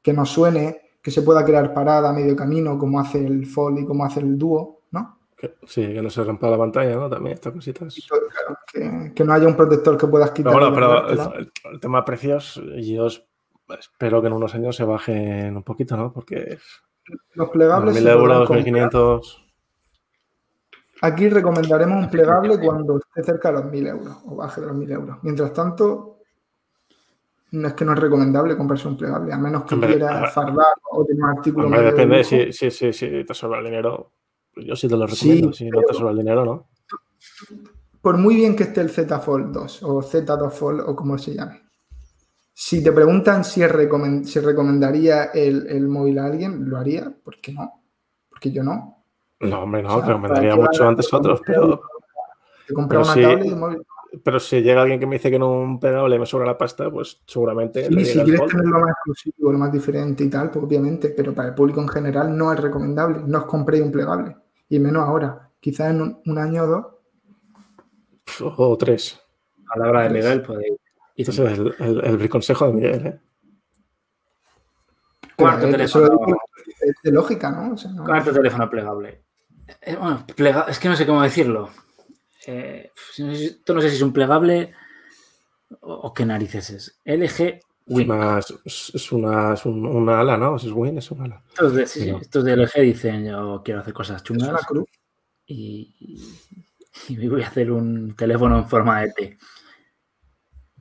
[0.00, 3.78] que no suene, que se pueda crear parada a medio camino, como hace el Fold
[3.78, 5.18] y como hace el Duo, ¿no?
[5.66, 7.08] sí, que no se rompa la pantalla, ¿no?
[7.08, 7.94] También estas cositas.
[8.06, 10.52] Todo, claro, que, que no haya un protector que puedas quitar.
[10.52, 13.24] Pero bueno, pero el, el- tema precios, yo es-
[13.78, 16.12] espero que en unos años se bajen un poquito, ¿no?
[16.12, 16.58] Porque
[17.34, 18.90] los plegables 1.000 se podrán euros, comprar.
[18.90, 19.44] 1.500.
[21.00, 24.76] Aquí recomendaremos un plegable cuando esté cerca de los 1000 euros o baje de los
[24.76, 25.18] 1000 euros.
[25.22, 26.17] Mientras tanto,
[27.50, 30.20] no es que no es recomendable comprarse un plegable, a menos que Hombre, a quieras
[30.22, 30.30] ver.
[30.30, 33.64] fardar o tener un artículo Hombre, de depende si, si, si, si te sobra el
[33.64, 34.12] dinero.
[34.52, 35.52] pues Yo sí te lo Sí, recomiendo.
[35.52, 36.68] si no te sobra el dinero, ¿no?
[38.00, 41.34] Por muy bien que esté el Z Fold 2 o Z2 Fold o como se
[41.34, 41.62] llame.
[42.52, 47.12] Si te preguntan si, es recomen- si recomendaría el, el móvil a alguien, lo haría.
[47.24, 47.82] ¿Por qué no?
[48.28, 49.04] Porque yo no.
[49.40, 51.80] No, hombre, no, O sea, recomendaría ¿para qué mucho antes otros, pero,
[52.66, 53.22] Te compra Pero una sí.
[53.22, 53.82] tablet y un móvil.
[54.24, 56.90] Pero si llega alguien que me dice que no un pegable me sobra la pasta,
[56.90, 58.50] pues seguramente Sí, si quieres Fold.
[58.52, 61.80] tener lo más exclusivo, lo más diferente y tal, pues obviamente, pero para el público
[61.80, 63.20] en general no es recomendable.
[63.26, 64.36] No os compréis un plegable.
[64.68, 65.50] Y menos ahora.
[65.60, 66.86] Quizás en un, un año o dos.
[68.56, 69.20] o tres.
[69.74, 70.72] Palabra de Miguel, podéis.
[71.16, 71.28] ir.
[71.28, 73.20] Ese es el, el, el consejo de Miguel, ¿eh?
[75.36, 76.08] Cuarto teléfono.
[76.80, 77.74] es de lógica, ¿no?
[77.74, 79.22] O sea, no- Cuarto teléfono plegable.
[79.82, 81.68] Eh, bueno, plega- es que no sé cómo decirlo.
[82.50, 84.72] Eh, no sé si- esto no sé si es un plegable
[85.82, 86.98] o, o qué narices es.
[87.04, 88.10] LG Es Win.
[88.10, 90.56] una, es, es una, es un- una ala, ¿no?
[90.56, 91.42] Es Win, es una ala.
[91.50, 92.18] Estos de, sí, sí, No.
[92.18, 94.88] estos de LG dicen yo quiero hacer cosas es chungas una cruz.
[95.46, 95.94] y,
[97.08, 99.38] y- y voy a hacer un teléfono en forma de T.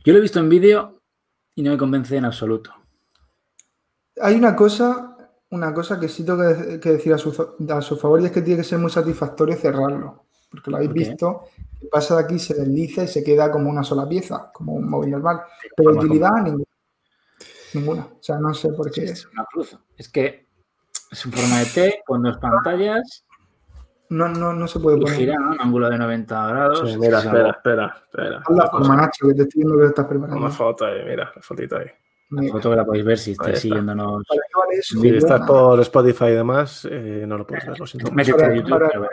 [0.06, 1.02] Yo lo he visto en vídeo
[1.56, 2.74] y no me convence en absoluto.
[4.22, 5.18] Hay una cosa,
[5.50, 7.30] una cosa que sí tengo que, que decir a su,
[7.70, 10.27] a su favor y es que tiene que ser muy satisfactorio cerrarlo.
[10.50, 11.44] Porque lo habéis visto,
[11.80, 14.90] que pasa de aquí, se desliza y se queda como una sola pieza, como un
[14.90, 15.42] móvil normal.
[15.76, 16.64] Pero utilidad ninguna.
[17.74, 18.02] Ninguna.
[18.06, 19.04] O sea, no sé por qué.
[19.06, 19.78] Es una cruz.
[19.98, 20.48] Es que
[21.12, 23.26] es en forma de T con dos pantallas
[24.10, 25.18] No, no, no se puede y poner.
[25.18, 25.54] gira ¿no?
[25.54, 26.80] en ángulo de 90 grados.
[26.90, 28.38] Sí, mira, espera, algo- espera, espera.
[28.48, 30.40] Haz la forma, Nacho, que te estoy viendo que te estás preparando.
[30.40, 31.88] Una foto ahí, mira, la fotito ahí.
[32.30, 33.62] La Mira, foto que la podéis ver si estáis está.
[33.62, 34.24] siguiéndonos.
[34.28, 35.00] ¿Para qué vale eso?
[35.00, 38.10] Si estás por Spotify y demás, eh, no lo puedes ver, lo siento.
[38.12, 38.34] Para-
[38.70, 39.08] para- bueno.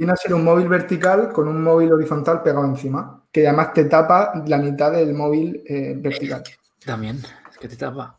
[0.00, 3.84] Viene a ser un móvil vertical con un móvil horizontal pegado encima, que además te
[3.84, 6.42] tapa la mitad del móvil eh, vertical.
[6.82, 8.16] También, es que te tapa.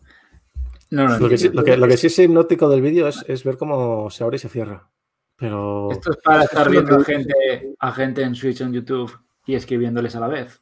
[0.91, 3.25] No, no, Lo que, sí, lo, que, lo que sí es hipnótico del vídeo es,
[3.27, 4.91] es ver cómo se abre y se cierra.
[5.35, 9.55] Pero Esto es para estar viendo a gente, a gente en Switch en YouTube y
[9.55, 10.61] escribiéndoles a la vez.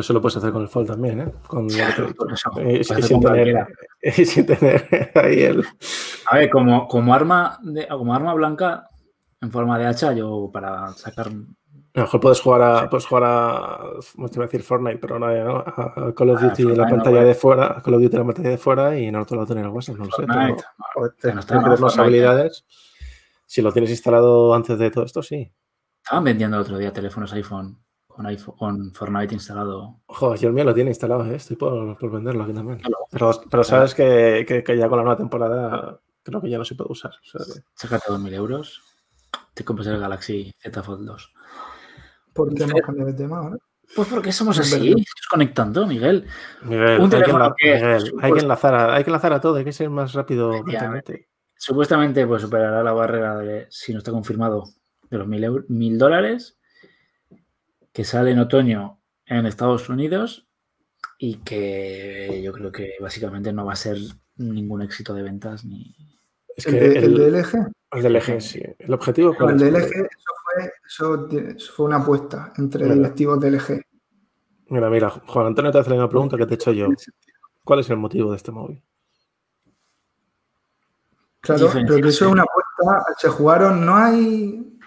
[0.00, 1.32] Eso lo puedes hacer con el Fold también, ¿eh?
[1.46, 1.66] Con,
[2.16, 3.66] Por eso, y- pasa sin, tener,
[4.02, 5.64] y sin tener ahí el.
[6.30, 8.88] A ver, como, como, arma de, como arma blanca
[9.40, 11.28] en forma de hacha, yo para sacar.
[11.28, 13.80] A lo mejor puedes jugar a, puedes jugar a,
[14.16, 15.56] no te iba a decir Fortnite, pero no, ¿no?
[15.58, 17.26] a Call of Ah, Duty de la no, pantalla bueno.
[17.28, 19.64] de fuera, a Call of Duty la pantalla de fuera y en otro lado tener
[19.64, 20.24] el WhatsApp, no lo sé.
[20.26, 22.00] Pero, Que no más Fortnite.
[22.02, 22.64] habilidades.
[23.46, 25.50] Si lo tienes instalado antes de todo esto, sí.
[26.04, 27.78] Estaban vendiendo el otro día teléfonos iPhone
[28.18, 30.00] con, iPhone, con Fortnite instalado.
[30.06, 31.36] Joder, yo el mío lo tiene instalado, ¿eh?
[31.36, 32.80] estoy por, por venderlo aquí también.
[32.80, 32.96] Claro.
[33.12, 36.64] Pero, pero sabes que, que- que ya con la nueva temporada creo que ya no
[36.64, 37.12] se puede usar.
[37.12, 38.82] o sea Sácate 2.000 euros.
[39.54, 41.32] Te compras el Galaxy Z Fold 2.
[42.34, 43.56] ¿Por qué hemos cambiado de tema ahora?
[43.94, 44.94] Pues porque somos así,
[45.30, 46.26] conectando, Miguel.
[46.62, 49.32] Miguel, Un hay, que teléfono enla- que- Miguel, hay que enlazar a, hay que enlazar
[49.32, 50.52] a todo, hay que ser más rápido.
[51.56, 54.64] Supuestamente pues superará la barrera de, si no está confirmado,
[55.08, 56.57] de los 1.000 euros- 1.000 dólares,
[57.98, 60.46] que sale en otoño en Estados Unidos
[61.18, 63.98] y que yo creo que básicamente no va a ser
[64.36, 65.96] ningún éxito de ventas ni...
[66.54, 67.72] Es ¿El, que de, el, el de LG?
[67.90, 68.62] el del eje, sí.
[68.78, 69.90] ¿El objetivo cuál el es?
[69.90, 72.94] de LG, eso fue, eso, fue una apuesta entre Mira.
[72.94, 73.82] directivos de LG.
[74.68, 76.86] Mira, mira, Juan Antonio te hace una pregunta que te he hecho yo.
[77.64, 78.80] ¿Cuál es el motivo de este móvil?
[81.40, 83.12] Claro, pero que eso es una apuesta.
[83.18, 84.77] Se jugaron, no hay.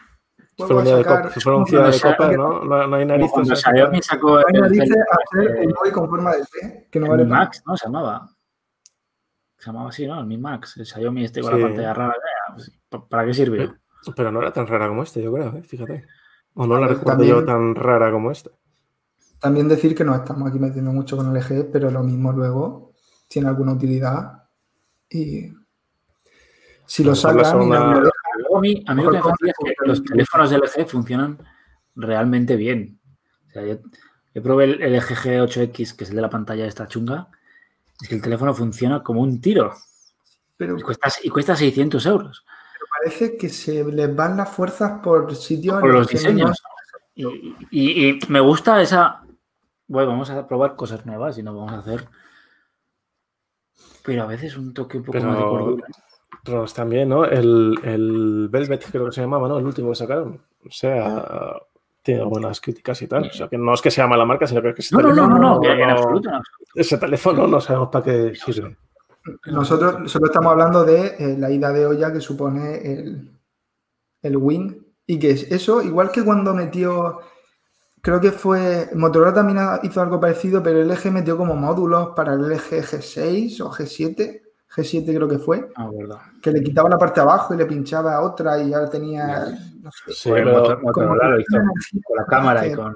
[0.57, 2.63] Si fuera un día de copa, si fuera un día de copa, ¿no?
[2.65, 3.31] No, no hay narices.
[3.31, 3.55] Cuando.
[3.55, 7.07] Xiaomi sacó el, narices el- hacer el- un móvil con forma de T, que no
[7.09, 7.77] vale para Max, ¿no?
[7.77, 8.29] Se llamaba.
[9.57, 10.19] Se llamaba así, ¿no?
[10.19, 10.77] El Mi Max.
[10.77, 11.59] El Xiaomi este con Sí.
[11.59, 12.15] la pantalla rara.
[12.53, 13.75] pues, ¿pa- ¿Para qué sirvió?
[14.15, 15.63] Pero no era tan rara como este, yo creo, ¿eh?
[15.63, 16.05] fíjate.
[16.55, 18.49] O no la Pero recuerdo también- yo tan rara como esta.
[19.39, 22.91] También decir que nos estamos aquí metiendo mucho con el LG, pero lo mismo luego
[23.27, 24.43] tiene alguna utilidad
[25.09, 25.51] y
[26.85, 28.10] si lo sacan y lo
[28.41, 30.87] Luego a mí, a mí lo que me fastidia es que los teléfonos de LG
[30.89, 31.37] funcionan
[31.95, 32.99] realmente bien.
[33.47, 33.77] O sea, yo,
[34.33, 37.27] yo probé el, el LG G8X, que es el de la pantalla esta chunga,
[38.01, 39.73] es que el teléfono funciona como un tiro
[40.57, 42.45] pero y cuesta, y cuesta 600 euros.
[43.01, 46.61] parece que se les van las fuerzas por sitios en Por los diseños.
[47.15, 47.25] Y,
[47.71, 49.23] y- y me gusta esa.
[49.87, 52.07] Bueno, vamos a probar cosas nuevas y no vamos a hacer.
[54.03, 55.87] Pero a veces un toque un poco más de Pero, cordura.
[56.43, 57.25] Pero también, ¿no?
[57.25, 59.57] El, el Velvet, creo que se llamaba, ¿no?
[59.57, 60.41] El último que sacaron.
[60.65, 61.55] O sea,
[62.01, 63.27] tiene buenas críticas y tal.
[63.27, 65.27] O sea, que no es que sea mala marca, sino que ese No, no, no,
[65.27, 66.29] no, no, que en absoluto.
[66.29, 66.69] en absoluto.
[66.75, 68.75] Ese teléfono no sabemos para qué sirve.
[69.45, 73.31] Nosotros solo estamos hablando de eh, la ida de olla que supone el,
[74.23, 77.19] el Wing y que es eso, igual que cuando metió,
[78.01, 82.33] creo que fue, Motorola también hizo algo parecido, pero el LG metió como módulos para
[82.33, 84.40] el LG G6 o G7,
[84.75, 86.17] G7 creo que fue, Ah, verdad.
[86.41, 89.45] que le quitaba la parte de abajo y le pinchaba a otra y ya tenía,
[89.81, 92.93] no sé, Sí, pero- Motor- con la cámara y con.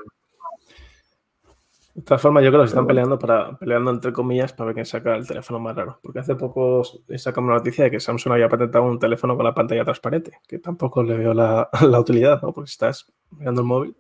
[1.94, 4.74] De todas formas, yo creo que se están peleando para peleando entre comillas para ver
[4.76, 5.98] quién saca el teléfono más raro.
[6.04, 6.84] Porque hace poco
[7.16, 10.60] sacamos una noticia de que Samsung había patentado un teléfono con la pantalla transparente, que
[10.60, 12.52] tampoco le veo la, la utilidad, ¿no?
[12.52, 13.96] Porque si estás mirando el móvil,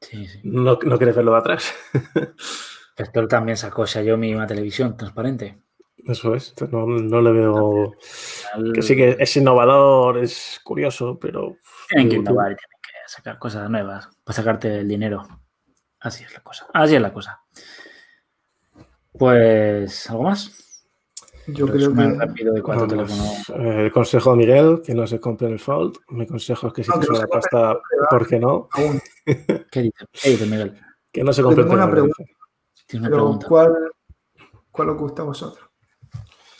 [0.00, 0.40] Sí, sí.
[0.42, 1.72] no, no quieres verlo de atrás.
[2.96, 5.62] Esto también sacó Xiaomi una televisión transparente.
[6.06, 6.54] Eso es.
[6.70, 7.92] No, no le veo.
[8.54, 11.56] Al- Que sí que es innovador, es curioso, pero.
[11.88, 15.26] Tienen que innovar y tienen que sacar cosas nuevas para sacarte el dinero.
[16.00, 16.66] Así es la cosa.
[16.72, 17.42] Así es la cosa.
[19.12, 20.56] Pues, ¿algo más?
[21.46, 22.14] yo creo que...
[22.16, 23.50] rápido de cuatro Vamos, teléfonos.
[23.66, 25.96] eh, el consejo de Miguel, que no se compre el Fold.
[26.10, 28.68] Mi consejo es que si No, te que no compre pasta, ¿por qué no?
[28.72, 29.00] aún,
[29.70, 30.80] ¿Qué dice, ¿Qué dice Miguel?
[31.10, 32.22] Que no se compre tengo el pregunta.
[32.86, 33.46] Tienes una pero pregunta.
[33.48, 33.74] ¿cuál,
[34.70, 35.69] ¿cuál os gusta a vosotros?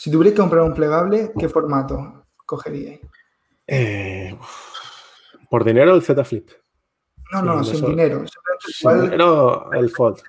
[0.01, 3.01] Si tuvierais que comprar un plegable, ¿qué formato cogeríais?
[3.67, 4.35] Eh,
[5.51, 6.49] por dinero, el Z Flip.
[7.33, 8.25] No, no, sin dinero.
[8.61, 10.23] Sin dinero, el Fold.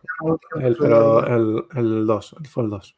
[0.59, 2.97] El, pero el, el 2, el Fold 2.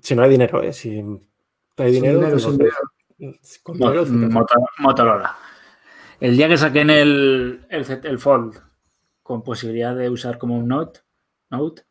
[0.00, 0.72] Si no hay dinero, ¿eh?
[0.72, 0.88] Si
[1.76, 2.58] hay Sin dinero, sin.
[3.62, 3.78] Con
[4.78, 5.36] Motorola.
[6.18, 8.58] El día que saquen el, el, el Fold
[9.22, 11.00] con posibilidad de usar como un Note,
[11.50, 11.82] Note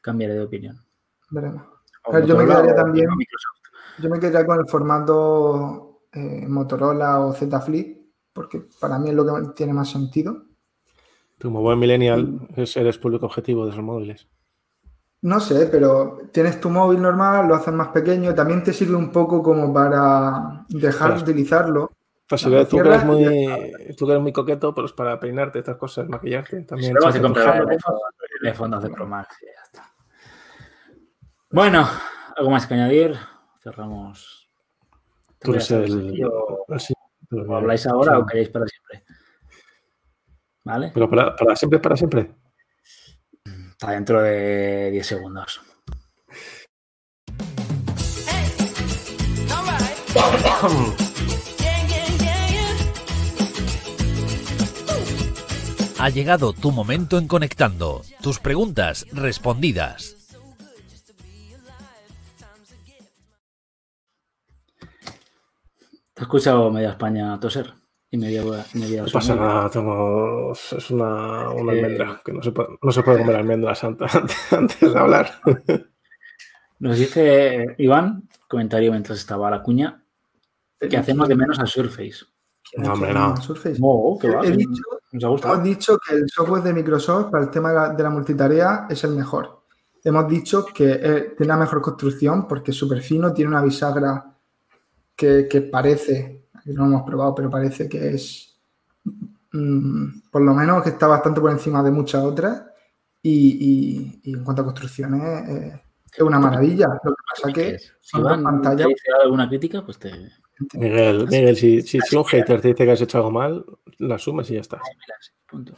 [0.00, 0.89] cambiaré de opinión.
[1.30, 1.62] Veremos.
[2.04, 3.08] A ver, yo me quedaría también-.
[3.98, 7.98] Yo me quedaría con el formato eh, Motorola o Z Flip,
[8.32, 10.44] porque para mí es lo que tiene más sentido.
[11.38, 14.28] Tú, Como buen millennial, es- eres público objetivo de esos móviles.
[15.22, 19.12] No sé, pero tienes tu móvil normal, lo haces más pequeño, también te sirve un
[19.12, 21.90] poco como para dejar de utilizarlo.
[22.26, 23.24] Pues ves, tú, que eres muy,
[23.98, 26.92] tú que eres muy coqueto, pues para peinarte estas cosas, maquillarte, también.
[26.92, 27.94] Se echarte tus comprará el iPhone,
[28.40, 29.36] el iPhone 12 Pro Max.
[31.50, 31.88] Bueno,
[32.36, 33.16] ¿algo más que añadir?
[33.62, 34.48] Cerramos.
[35.40, 36.94] Tú eres ¿Te voy a hacer el- así o- el sí,
[37.48, 38.18] ¿O habláis ahora sí.
[38.22, 39.04] o queréis para siempre?
[40.64, 40.90] ¿Vale?
[40.92, 42.34] Pero para, para siempre, para siempre.
[43.70, 45.60] Está dentro de 10 segundos.
[55.98, 58.02] Ha llegado tu momento en Conectando.
[58.22, 60.16] Tus preguntas respondidas.
[66.20, 67.72] ¿Te has escuchado media España toser?
[68.10, 68.42] Y media,
[68.74, 69.46] media No pasa Osuna?
[69.46, 73.36] nada, tengo, es una, una Eh, almendra, que no se puede, no se puede comer
[73.36, 74.12] almendras antes,
[74.52, 75.30] antes de hablar.
[76.78, 80.04] Nos dice Iván, comentario mientras estaba la cuña,
[80.78, 82.26] que hacemos de menos a Surface.
[82.76, 83.34] No, hombre, no.
[83.38, 83.78] Surface.
[83.80, 85.54] Oh, qué va, He dicho, Nos ha gustado.
[85.54, 88.86] hemos dicho que el software de Microsoft para el tema de la, de la multitarea
[88.90, 89.62] es el mejor.
[90.04, 94.29] Hemos dicho que eh, tiene la mejor construcción porque es súper fino, tiene una bisagra
[95.20, 98.58] que, que parece, no lo hemos probado, pero parece que es,
[99.52, 102.64] mm, por lo menos que está bastante por encima de muchas otras.
[103.22, 106.86] Y, y- y en cuanto a construcciones, eh, es una maravilla.
[107.04, 108.88] Lo que pasa que Si te pantallas.
[108.88, 110.10] dice alguna crítica, pues te...
[110.74, 113.64] Miguel, Miguel si, si, si un hater te dice que has hecho algo mal,
[113.98, 114.80] la asumes y ya está.
[115.46, 115.74] Punto.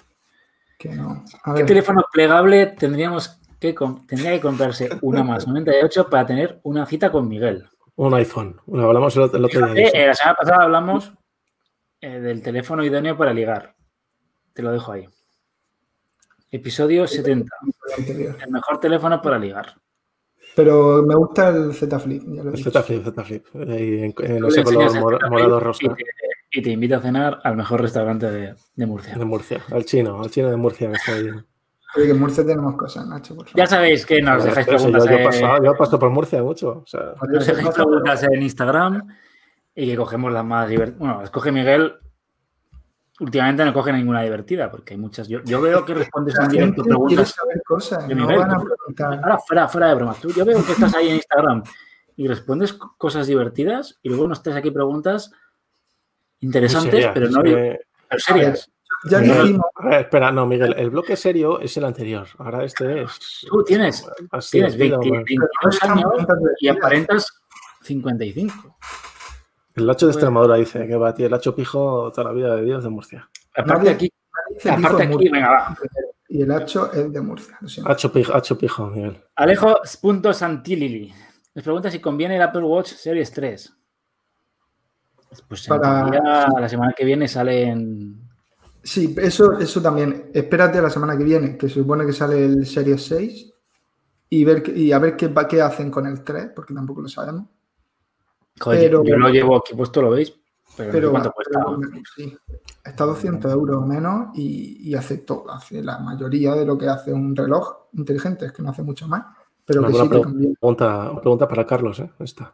[0.78, 1.24] que no.
[1.44, 3.74] A ¿Qué ver, teléfono plegable tendríamos que
[4.09, 7.68] tendría que comprarse una más 98 para tener una cita con Miguel?
[7.96, 8.61] Un iPhone.
[8.66, 9.74] Bueno, hablamos el, otro- el otro día.
[9.74, 9.96] de Eh, eso.
[9.96, 11.12] eh, la semana pasada hablamos
[12.00, 13.74] eh, del teléfono idóneo para ligar.
[14.55, 15.09] Te lo dejo ahí.
[16.50, 17.50] Episodio 70.
[18.44, 19.74] El mejor teléfono para ligar.
[20.55, 22.22] Pero me gusta el Z Flip.
[22.26, 22.62] Ya lo he El.
[22.62, 23.46] Z Flip, Z Flip.
[23.55, 26.05] En, en ese color mor- morado rosa Y te,
[26.50, 29.14] y te invita a cenar al mejor restaurante de, de Murcia.
[29.14, 29.62] de Murcia.
[29.70, 31.28] Al chino, al chino de Murcia que está ahí.
[31.96, 33.57] Oye, que en Murcia tenemos cosas, Nacho, por favor.
[33.59, 36.68] Ya sabéis que nos dejáis preguntas, yo, yo, paso, yo paso por Murcia mucho.
[36.85, 39.07] O sea, nos dejáis preguntas en Instagram
[39.74, 40.98] y que cogemos las más divertidas.
[40.98, 41.94] Bueno, las coge Miguel.
[43.20, 45.28] Últimamente no coge ninguna divertida porque hay muchas.
[45.28, 47.28] Yo, yo veo que respondes en directo preguntas.
[47.31, 49.20] saber cosas, de no Miguel, van a tú- preguntar.
[49.22, 50.18] Ahora, fuera, fuera de bromas.
[50.20, 51.62] Tú, yo veo que estás ahí en Instagram
[52.16, 55.31] y respondes co- cosas divertidas y luego nos traes aquí preguntas
[56.40, 57.78] interesantes, sería, pero no pero
[58.18, 58.70] serias.
[59.04, 62.26] Ya Miguel, dijimos, espera, no, Miguel, el bloque serio es el anterior.
[62.38, 63.46] Ahora este es.
[63.48, 64.06] Tú tienes,
[64.50, 65.34] tienes divertido, 20
[65.64, 66.12] más- 22 años
[66.60, 67.26] y aparentas
[67.82, 68.76] 55.
[69.74, 72.62] El Lacho de Extremadura dice que va, tío, el Lacho Pijo toda la vida de
[72.62, 73.28] Dios de Murcia.
[73.56, 74.12] Aparte aquí,
[74.70, 75.76] aparte aquí, venga, va.
[76.28, 77.58] Y el hacho es de Murcia.
[77.84, 79.22] Hacho Pijo, Hacho Pijo, Miguel.
[79.36, 81.12] Alejo Punto Santilili.
[81.54, 83.74] Les pregunta si conviene el Apple Watch Series 3.
[85.48, 88.28] Pues en Para- teoría, la semana que viene salen.
[88.82, 90.30] Sí, eso, eso también.
[90.34, 93.52] Espérate a la semana que viene, que se supone que sale el Series 6
[94.30, 97.08] y, ver, y a ver qué, va- qué hacen con el 3, porque tampoco lo
[97.08, 97.46] sabemos.
[98.60, 100.32] Joder, Pero- yo lo llevo aquí puesto, lo veis,
[100.76, 101.64] pero, no sé Pero, cuánto cuesta.
[101.64, 102.36] pero, sí,
[102.84, 106.88] está a 200 euros menos y, y hace todo, hace la mayoría de lo que
[106.88, 109.24] hace un reloj inteligente, es que no hace mucho más,
[109.64, 110.08] pero que sí.
[110.60, 112.10] Pregunta, pregunta para Carlos, ¿eh?
[112.18, 112.52] Esta.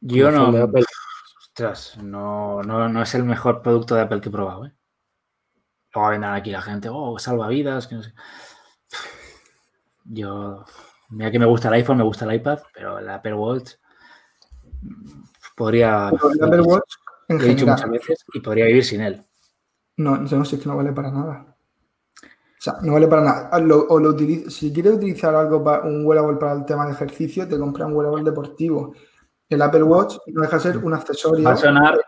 [0.00, 0.44] Yo no.
[0.46, 0.84] fan de Apple.
[1.56, 4.72] Ostras, no, no, no es el mejor producto de Apple que he probado, ¿eh?
[5.94, 8.12] Luego vendrán aquí la gente, oh, salvavidas, que no sé.
[10.04, 10.64] Yo,
[11.10, 13.74] mira que me gusta el iPhone, me gusta el iPad, pero el Apple Watch
[15.56, 16.10] podría.
[16.10, 16.92] Pero el Apple Watch,
[17.28, 19.24] en lo he dicho muchas veces y podría vivir sin él.
[19.98, 21.56] no, yo no sé, es que no vale para nada.
[22.20, 23.48] O sea, no vale para nada.
[23.52, 26.84] Ah, Lo- o lo utiliz- si quieres utilizar algo para un wearable para el tema
[26.86, 28.92] de ejercicio, te compras un wearable deportivo.
[29.54, 31.44] El Apple Watch no deja de ser un accesorio.
[31.44, 31.98] Va a sonar,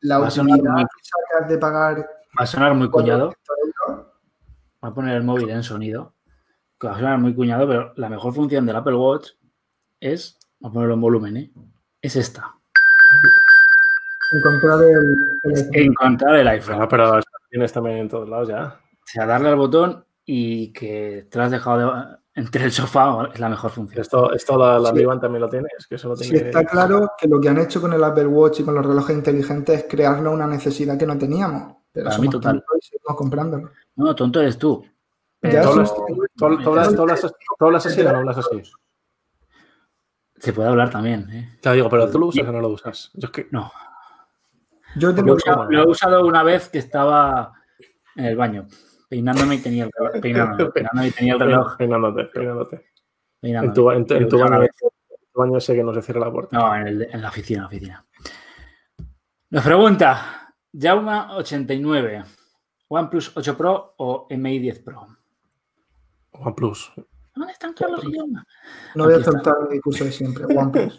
[0.00, 3.32] la va a sonar utilidad muy- que sacas de pagar va a sonar muy cuñado.
[3.46, 4.06] 400 euros,
[4.82, 6.14] Voy a poner el móvil en sonido.
[6.78, 9.30] Que va a sonar muy cuñado, pero la mejor función del Apple Watch
[10.00, 10.38] es.
[10.60, 11.50] Voy a ponerlo en volumen, ¿eh?
[12.00, 12.54] Es esta.
[14.32, 16.80] encontrar el, el- Encontrar el iPhone.
[16.80, 18.78] Ah, pero tienes también en todos lados ya.
[18.92, 23.28] O sea, darle al botón y que te lo has dejado de- entre el sofá
[23.32, 24.00] es la mejor función.
[24.00, 24.96] Esto, esto la, la Sí.
[24.96, 25.68] Mi Band también lo tiene.
[25.78, 26.46] Es que eso lo Sí, tiene.
[26.48, 29.16] está claro que lo que han hecho con el Apple Watch y con los relojes
[29.16, 31.76] inteligentes es crearnos una necesidad que no teníamos.
[31.92, 32.62] Pero Para mí, total.
[32.78, 33.70] y seguimos comprándolo.
[33.96, 34.84] No, tonto eres tú.
[35.40, 35.94] Pero ¿Tú hablas, sí.
[37.88, 38.62] así o no hablas así?
[40.38, 41.28] se puede hablar también.
[41.30, 41.58] ¿eh?
[41.60, 43.10] Te digo, pero tú lo usas o no lo usas.
[43.14, 43.48] Yo es que.
[43.50, 43.70] No.
[44.96, 47.52] Yo Lo he, tengo usado, lo he usado una vez que estaba
[48.16, 48.66] en el baño,
[49.10, 50.20] peinándome y tenía el reloj.
[50.22, 51.76] Peinándome, peinándome y tenía el reloj.
[51.76, 52.86] Peinándote, peinándote.
[53.40, 53.68] peinándome.
[53.68, 54.66] En tu, en tu- en tu baño,
[55.34, 56.56] baño ese que no se cierra la puerta.
[56.56, 58.06] No, en, el- en la oficina, oficina.
[59.50, 62.24] Nos pregunta, Jauma89,
[62.88, 65.06] ¿OnePlus 8 Pro o MI 10 Pro?
[66.32, 66.92] OnePlus.
[67.34, 68.44] ¿Dónde están Carlos y Jauma?
[68.94, 70.44] No voy a soltar mi discurso de siempre.
[70.56, 70.98] OnePlus.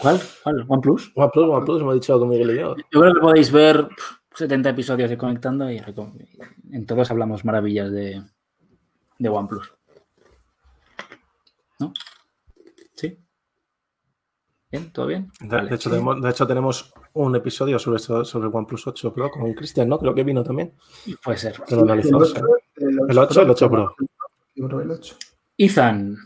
[0.00, 0.20] ¿Cuál?
[0.42, 0.64] ¿Cuál?
[0.68, 1.12] ¿OnePlus?
[1.14, 2.76] OnePlus, OnePlus, hemos dicho con Miguel y yo.
[2.76, 3.88] Yo creo que podéis ver
[4.34, 5.80] 70 episodios de Conectando y
[6.70, 8.22] en todos hablamos maravillas de,
[9.18, 9.72] de OnePlus.
[11.78, 11.92] ¿No?
[12.94, 13.18] ¿Sí?
[14.70, 14.92] ¿Bien?
[14.92, 15.30] ¿Todo bien?
[15.40, 15.68] De, Vale.
[15.70, 19.52] de hecho, tenemos, de hecho, tenemos un episodio sobre, sobre el OnePlus 8 Pro con
[19.54, 19.98] Cristian, ¿no?
[19.98, 20.72] Creo que vino también.
[21.22, 21.60] Puede ser.
[21.70, 22.22] Lo analizó.
[22.22, 22.34] El sí.
[22.36, 23.94] 8, El 8, el 8 Pro.
[24.54, 25.16] Yo creo el 8.
[25.58, 26.16] Ethan,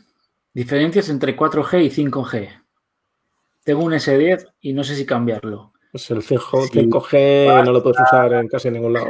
[0.54, 2.62] diferencias entre 4G y 5G.
[3.64, 5.72] Tengo un S10 y no sé si cambiarlo.
[5.96, 6.78] Pues el 5, Sí.
[6.80, 9.06] 5G no lo puedes usar en casi ningún lado.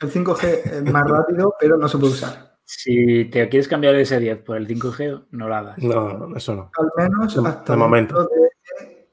[0.00, 2.56] El 5G es más rápido, pero no se puede usar.
[2.62, 5.78] Si te quieres cambiar el S10 por el 5G, no lo hagas.
[5.78, 6.70] No, eso no.
[6.78, 8.14] Al menos De- hasta de momento.
[8.20, 9.08] dentro de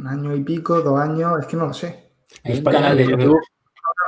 [0.00, 2.12] un año y pico, dos años, es que no lo sé.
[2.44, 3.38] Hay un España, canal de YouTube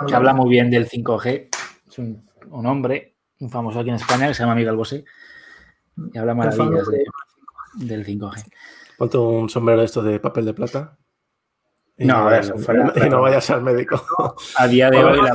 [0.09, 1.51] que habla muy bien del 5G.
[1.89, 5.05] Es un, un hombre, un famoso aquí en España, que se llama Miguel Bosé,
[6.11, 7.05] y habla maravillas de-
[7.85, 8.51] del 5G.
[8.97, 10.97] Ponte un sombrero de estos de papel de plata.
[11.99, 14.03] Y No, a ver, vayas, fuera- y no vayas al médico.
[14.57, 15.33] A día de hoy, la.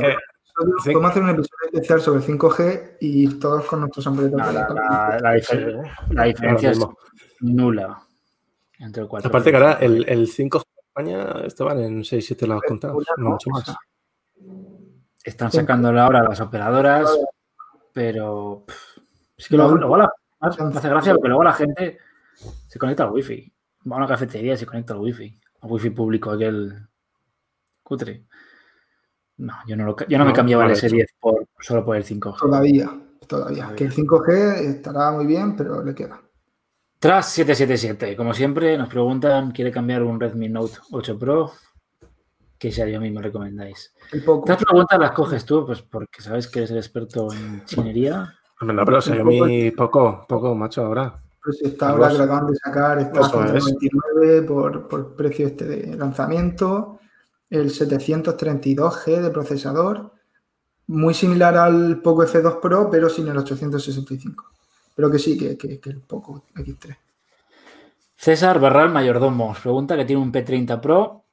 [0.84, 4.32] Podemos hacer un episodio especial sobre el 5G y todos con nuestros sombreros.
[4.32, 4.52] no, de
[6.12, 6.78] la- diferencia es
[7.40, 7.98] nula
[8.78, 9.26] entre el 4G.
[9.26, 13.50] Aparte que ahora el, el 5G en España estaban en 6-7 lados contados, no mucho
[13.50, 13.74] más.
[15.24, 17.08] Están sacándolo ahora las operadoras,
[17.92, 18.64] pero
[19.36, 21.98] es que luego, luego la- hace gracia porque luego la gente
[22.68, 23.50] se conecta al wifi.
[23.90, 25.40] Va a una cafetería y se conecta al wifi.
[25.62, 26.74] Wifi público aquel
[27.82, 28.26] cutre.
[29.38, 32.38] No, yo no, lo, yo no, me cambiaba el S10 por, solo por el 5G.
[32.38, 32.86] Todavía,
[33.26, 33.64] todavía.
[33.64, 33.76] Todavía.
[33.76, 36.20] Que el 5G estará muy bien, pero le queda.
[36.98, 41.50] Tras 777, como siempre, nos preguntan, ¿quiere cambiar un Redmi Note 8 Pro?
[42.56, 43.92] ¿Qué Xiaomi me recomendáis?
[44.12, 44.48] El poco.
[44.48, 48.32] Estas preguntas las coges tú, pues porque sabes que eres el experto en chinería.
[48.60, 51.16] No, pero Xiaomi poco, poco, macho, ahora.
[51.42, 53.64] Pues está ahora que lo acaban de sacar, está a Eso es.
[53.64, 57.00] 199 por, por precio este de lanzamiento.
[57.50, 60.12] El 732G de procesador.
[60.86, 64.44] Muy similar al Poco F2 Pro, pero sin el 865.
[64.94, 66.96] Pero que sí, que, que, que el Poco X3.
[68.16, 71.24] César Barral Mayordomo os pregunta que tiene un P30 Pro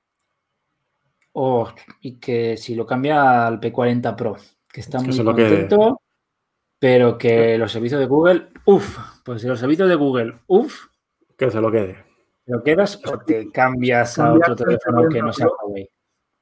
[1.34, 1.70] o-
[2.01, 4.38] y que si lo cambia al P40 Pro,
[4.72, 6.01] que está Es que muy es contento,
[6.80, 10.86] pero que los servicios de Google, uff, pues si los servicios de Google, uff,
[11.38, 12.05] Que se lo quede.
[12.45, 15.57] ¿lo quedas o te cambias a otro teléfono que no P40 sea Pro.
[15.67, 15.89] Huawei?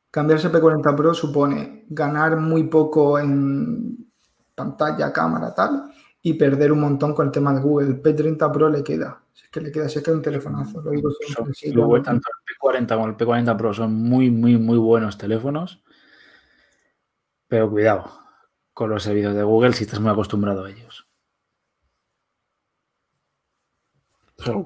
[0.09, 4.09] Cambiarse P40 Pro supone ganar muy poco en
[4.55, 7.87] pantalla, cámara, tal, y perder un montón con el tema de Google.
[7.87, 9.21] El P30 Pro le queda.
[9.33, 11.53] Si es que le queda, si es que es un telefonazo, lo digo siempre.
[11.53, 15.83] sí, buen- tanto el P40 como el P40 Pro son muy, muy, muy buenos teléfonos.
[17.47, 18.05] Pero cuidado
[18.77, 21.07] con los servicios de Google si estás muy acostumbrado a ellos.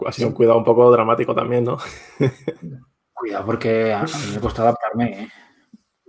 [0.06, 1.78] Ha sido un cuidado un poco dramático también, ¿no?
[3.14, 5.24] Cuidado porque a mí me costó adaptarme.
[5.24, 5.30] ¿eh?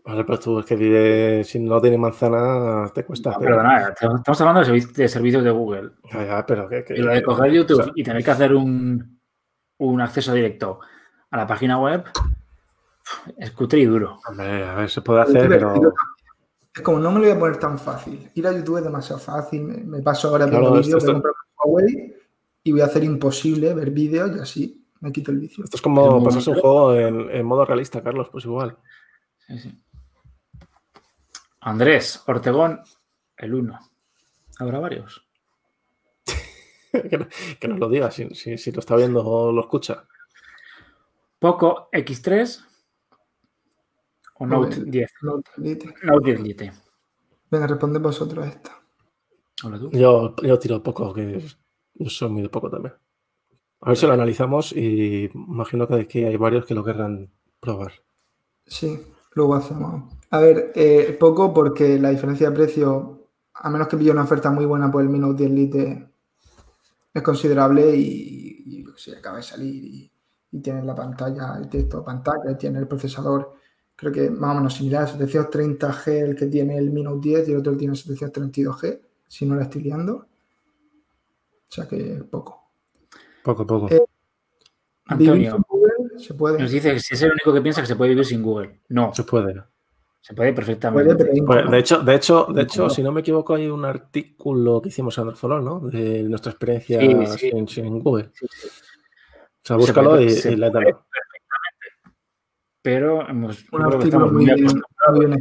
[0.04, 3.30] Vale, pero tú es que diré, si no tienes manzana, te cuesta.
[3.30, 5.90] No, perdona, estamos hablando de, servi- de servicios de Google.
[6.12, 6.82] Ya, ya, pero que.
[6.82, 9.20] que- Y lo de coger YouTube o sea, y tener que hacer un,
[9.78, 10.80] un acceso directo
[11.30, 12.04] a la página web
[13.36, 14.18] es cutre y duro.
[14.28, 15.72] hombre, a ver, se puede hacer, pero.
[16.74, 18.30] Es como no me lo voy a poner tan fácil.
[18.34, 19.62] Ir a YouTube es demasiado fácil.
[19.62, 21.22] Me, me paso ahora viendo esto- vídeos, esto-
[21.64, 22.16] Huawei
[22.64, 25.64] y voy a hacer imposible ver vídeos y así me quito el vicio.
[25.64, 28.78] Esto es como pasarse un juego en, en modo realista, Carlos, pues igual.
[29.48, 29.78] Sí, sí.
[31.60, 32.80] Andrés Ortegón,
[33.36, 33.78] el 1.
[34.58, 35.26] Habrá varios.
[36.92, 37.28] que, no-
[37.60, 40.04] que nos lo diga, si, si, si lo está viendo o lo escucha.
[41.38, 42.64] Poco X3
[44.38, 44.90] o Note Joder.
[44.90, 45.12] 10.
[45.22, 45.94] Note Elite.
[46.02, 46.72] Note 10 Lite.
[47.50, 48.82] Venga, responded vosotros esta.
[49.64, 49.90] Hola tú.
[49.90, 51.40] Yo, yo tiro poco, que
[51.94, 52.94] yo soy muy de poco también.
[53.80, 57.30] A ver si lo analizamos y imagino que aquí hay varios que lo querrán
[57.60, 57.92] probar.
[58.64, 58.98] Sí,
[59.34, 60.14] luego hacemos.
[60.30, 64.50] A ver, eh, poco porque la diferencia de precio, a menos que pille una oferta
[64.50, 66.08] muy buena por el Mi Note 10 Lite,
[67.12, 70.12] es considerable y, y yo qué sé, acaba de salir y,
[70.52, 73.54] y tiene la pantalla, el texto de pantalla, tiene el procesador,
[73.96, 77.52] creo que más o menos similar, 730G el que tiene el Mi Note 10 y
[77.52, 80.14] el otro tiene 732G, si no la estoy liando.
[80.14, 82.70] O sea que poco.
[83.42, 83.88] Poco, poco.
[83.90, 84.00] Eh,
[85.16, 86.18] ¿Vivir Antonio sin Google?
[86.18, 86.58] Se puede.
[86.60, 88.80] nos dice que si es el único que piensa que se puede vivir sin Google.
[88.90, 89.62] No, Se puede.
[90.20, 91.14] se puede perfectamente.
[91.16, 94.80] Puede, Pues, de hecho, de hecho, de hecho, si no me equivoco, hay un artículo
[94.82, 95.80] que hicimos en Android, ¿no?
[95.80, 98.30] De nuestra experiencia Sí, sin Google.
[98.34, 98.68] Sí, sí.
[98.68, 100.80] O sea, búscalo puede- y, se y léetelo.
[100.82, 100.96] puede
[102.82, 104.64] Pero hemos, yo Un creo que estamos muy bien,
[105.12, 105.40] muy bien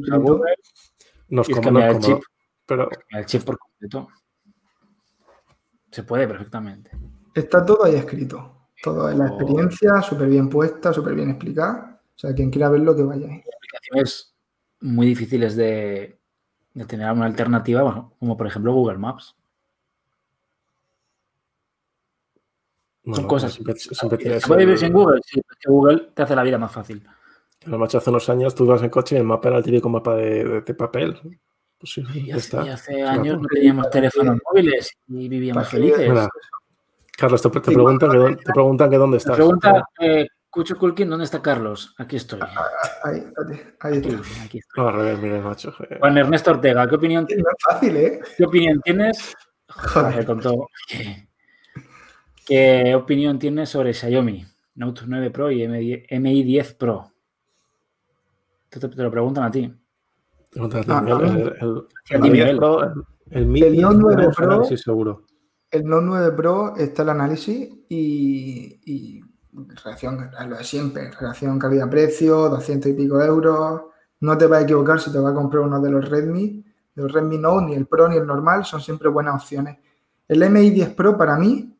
[1.29, 2.19] Nos y es cambiar el chip.
[2.67, 4.07] Pero el chip por completo.
[5.89, 6.91] Se puede perfectamente.
[7.33, 8.67] Está todo ahí escrito.
[8.83, 9.27] Todo en la Oh.
[9.39, 12.01] experiencia, súper bien puesta, súper bien explicada.
[12.15, 13.43] O sea, quien quiera verlo, que vaya ahí.
[13.55, 14.35] aplicaciones
[14.81, 16.19] muy difíciles de,
[16.73, 19.35] de tener una alternativa, bueno, como por ejemplo Google Maps.
[23.03, 23.53] bueno, Son cosas.
[23.53, 25.21] siempre, siempre ¿Se puede vivir sin Google?
[25.25, 27.05] Sí, porque Google te hace la vida más fácil.
[27.65, 30.15] Macho, hace unos años tú ibas en coche y el mapa era el típico mapa
[30.15, 31.17] de, de- de papel.
[31.77, 32.65] Pues sí, Y ya hace, está.
[32.65, 36.09] y hace años no teníamos teléfonos móviles y vivíamos felices.
[36.09, 36.29] Mira,
[37.17, 39.35] Carlos, te, te Sí, preguntan que, dónde- te preguntan que dónde estás.
[39.35, 41.93] pregunta eh, Cucho Culkin, ¿dónde está Carlos?
[41.97, 42.39] Aquí estoy.
[43.03, 44.43] Ahí, espérate, ahí Aquí, está.
[44.43, 44.83] aquí estoy.
[44.83, 45.73] No, al revés, mire, macho.
[45.99, 48.19] Juan Ernesto Ortega, ¿qué opinión, Sí, No es fácil, ¿eh?
[48.37, 49.35] qué opinión tienes?
[49.69, 50.11] Joder.
[50.11, 50.67] Joder, con todo.
[50.87, 51.27] ¿Qué,
[52.45, 54.45] qué opinión tienes sobre Xiaomi
[54.75, 57.11] Note 9 Pro y MI MI 10 Pro?
[58.71, 59.71] Te, te- te lo preguntan a ti.
[60.87, 62.57] Ah, el, el, el, Sí, a el ti, 10 Miguel.
[62.57, 62.91] Pro, el,
[63.29, 65.25] el Mi El 10 Note 9 tenemos Pro- análisis seguro.
[65.69, 69.21] El Note 9 Pro está el análisis y, y
[69.83, 73.81] relación, lo de siempre, relación calidad-precio, 200 y pico euros.
[74.21, 76.63] No te vas a equivocar si te vas a comprar uno de los Redmi.
[76.95, 79.77] Los Redmi Note, ni el Pro ni el normal, son siempre buenas opciones.
[80.27, 81.75] El MI 10 Pro para mí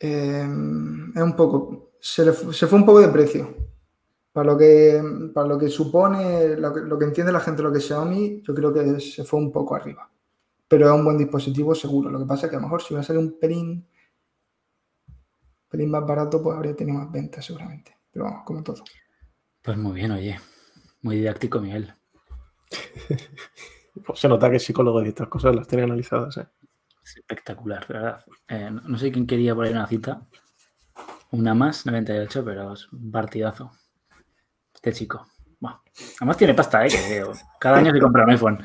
[0.00, 0.40] eh,
[1.14, 3.54] es un poco, se, le se fue un poco de precio.
[4.36, 7.72] Para lo que, para lo que supone, lo que, lo que entiende la gente lo
[7.72, 10.10] que es Xiaomi, yo creo que se fue un poco arriba
[10.68, 12.10] pero es un buen dispositivo seguro.
[12.10, 13.86] Lo que pasa es que a lo mejor si va a ser un pelín,
[15.68, 17.96] pelín más barato, pues habría tenido más ventas seguramente.
[18.10, 18.82] Pero vamos, como todo.
[19.62, 20.40] Pues muy bien, oye.
[21.02, 21.94] Muy didáctico, Miguel.
[24.04, 26.36] Pues se nota que es psicólogo y estas cosas las tiene analizadas.
[26.36, 26.46] ¿eh?
[27.16, 28.22] espectacular, ¿verdad?
[28.46, 30.28] Eh, no sé quién quería por ahí una cita.
[31.30, 33.72] Una más, 98, pero es un partidazo.
[34.86, 35.26] Este chico.
[35.58, 35.82] Bueno,
[36.18, 36.88] además tiene pasta, ¿eh?
[36.88, 37.24] Que
[37.58, 38.64] cada año se compra un iPhone.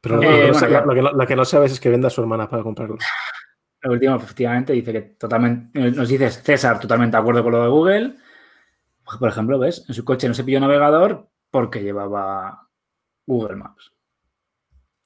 [0.00, 2.98] Pero eh, lo, que no, sabes es que venda a su hermana para comprarlo.
[3.82, 5.90] El último, efectivamente, dice que totalmente.
[5.90, 8.16] Nos dices, César, totalmente de acuerdo con lo de Google.
[9.18, 9.84] Por ejemplo, ¿ves?
[9.88, 12.68] En su coche no se pilló navegador porque llevaba
[13.26, 13.92] Google Maps.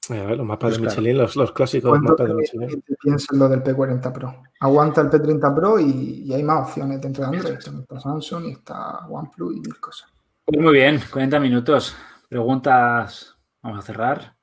[0.09, 2.81] Los mapas de pues Michelin, los, clásicos mapas de Michelin.
[2.85, 4.43] ¿Qué piensas lo del P40 Pro?
[4.59, 7.53] Aguanta el P30 Pro y, hay más opciones dentro de Android.
[7.55, 10.09] Está Samsung y está OnePlus y mil cosas.
[10.45, 11.95] Pues muy bien, 40 minutos.
[12.27, 14.35] Preguntas, vamos a cerrar.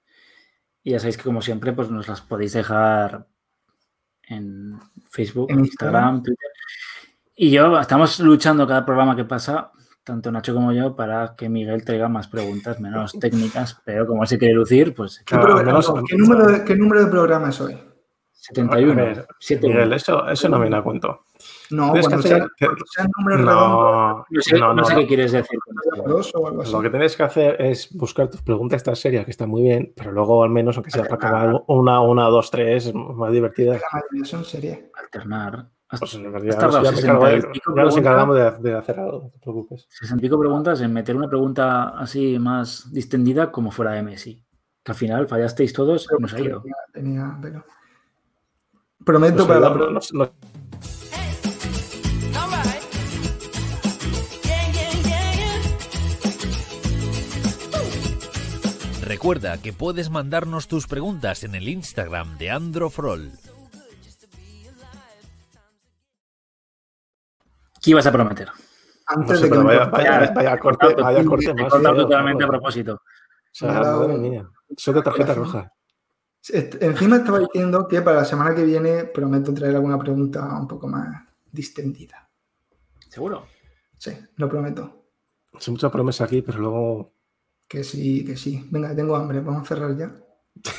[0.83, 3.27] Y ya sabéis que como siempre, pues nos las podéis dejar
[4.23, 4.81] en
[5.11, 6.51] Facebook, ¿En Instagram, Twitter.
[7.37, 9.73] Y yo estamos luchando cada programa que pasa,
[10.05, 14.39] tanto Nacho como yo, para que Miguel traiga más preguntas menos técnicas, pero como se
[14.39, 15.23] quiere lucir, pues...
[15.27, 15.37] ¿Qué,
[16.17, 17.79] número, de, ¿Qué número de programa es hoy?
[18.33, 19.27] 71.
[19.63, 21.25] Miguel, eso, eso no viene a cuento.
[21.71, 22.47] No, cuando sea,
[23.19, 24.25] número no,
[24.59, 25.59] no, no, sé qué quieres decir.
[26.73, 29.93] Lo que tienes que hacer es buscar tus preguntas estas serias, que están muy bien,
[29.95, 33.31] pero luego al menos, aunque sea para acabar una, una, dos, tres, más.
[33.33, 34.79] La son serias.
[34.95, 35.69] Alternar.
[35.99, 39.87] Pues en realidad, ya, nos encargamos de, hacer algo, no te preocupes.
[39.89, 44.45] 65 preguntas en meter una pregunta así más distendida como fuera de Messi.
[44.85, 46.63] Que al final fallasteis todos nos ha ido.
[46.93, 47.65] Tenía, pero...
[49.05, 50.31] Prometo para la próxima.
[59.03, 63.33] Recuerda que puedes mandarnos tus preguntas en el Instagram de Androfrol.
[67.81, 68.49] ¿Qué ibas a prometer?
[69.07, 71.71] Antes de que vaya, vaya, vaya, corte, vaya corte más.
[71.71, 72.95] totalmente a propósito.
[72.95, 73.01] O
[73.51, 74.49] sea, madre mía.
[74.77, 75.73] Soy de tarjeta roja.
[76.49, 80.89] Encima estaba diciendo que para la semana que viene prometo traer alguna pregunta un poco
[80.89, 82.29] más distendida.
[83.09, 83.47] ¿Seguro?
[83.99, 85.05] Sí, lo prometo.
[85.53, 87.13] Hay mucha promesa aquí, pero luego
[87.71, 88.67] que sí, que sí.
[88.69, 90.11] Venga, tengo hambre, vamos a cerrar ya.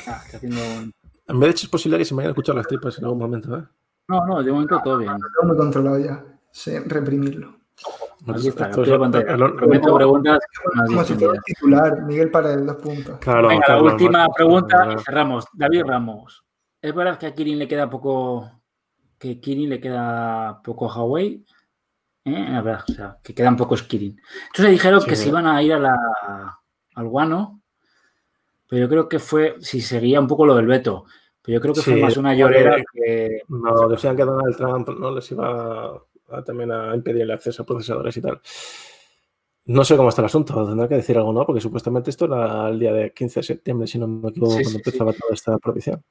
[0.06, 0.60] Ah, haciendo...
[0.60, 3.04] En vez de hecho es posible que se me vayan a escuchar las tripas en
[3.04, 3.64] algún momento, ¿eh?
[4.08, 5.12] No, no, de momento todo bien.
[5.12, 6.22] Lo muy controlado ya.
[6.52, 7.56] Sé reprimirlo.
[8.28, 10.38] Aquí está, Prometo preguntas.
[10.86, 13.18] Como si fuera titular, Miguel para dos puntos.
[13.18, 15.46] Claro, Venga, la última pregunta y cerramos.
[15.52, 16.44] David Ramos.
[16.80, 18.62] ¿Es verdad que a Kirin le queda poco.
[19.18, 21.44] que Kirin le queda poco Huawei?
[22.24, 22.46] ¿Eh?
[22.50, 24.20] La verdad, o sea, que quedan pocos Kirin.
[24.46, 26.58] Entonces dijeron que se iban a ir a la
[26.94, 27.62] al guano,
[28.68, 31.06] pero yo creo que fue, si seguía un poco lo del veto,
[31.40, 33.40] pero yo creo que fue más una llorera que...
[33.48, 36.02] No, decían que Donald Trump no les iba
[36.34, 38.40] a, también a impedir el acceso a procesadores y tal.
[39.64, 41.46] No sé cómo está el asunto, tendrá que decir algo, ¿no?
[41.46, 44.78] Porque supuestamente esto era el día de 15 de septiembre, si no me equivoco, cuando
[44.78, 46.02] empezaba toda esta prohibición.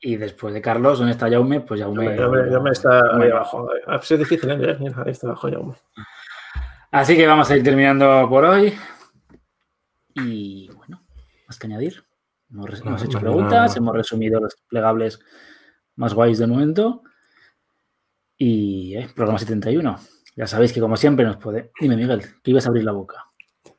[0.00, 1.60] Y después de Carlos, ¿dónde está Jaume?
[1.60, 2.16] Pues Jaume.
[2.16, 3.68] Jaume, está ahí abajo.
[4.02, 4.76] Es difícil, ¿eh?
[4.78, 5.74] Mira, ahí está abajo Jaume.
[6.90, 8.74] Así que vamos a ir terminando por hoy.
[10.14, 11.02] Y bueno,
[11.46, 12.04] más que añadir.
[12.50, 15.20] Hemos, hecho preguntas, hemos resumido los plegables
[15.96, 17.02] más guays del momento.
[18.36, 19.96] Y eh, programa 71.
[20.36, 21.70] Ya sabéis que como siempre nos puede...
[21.80, 23.24] Dime, Miguel, que ibas a abrir la boca.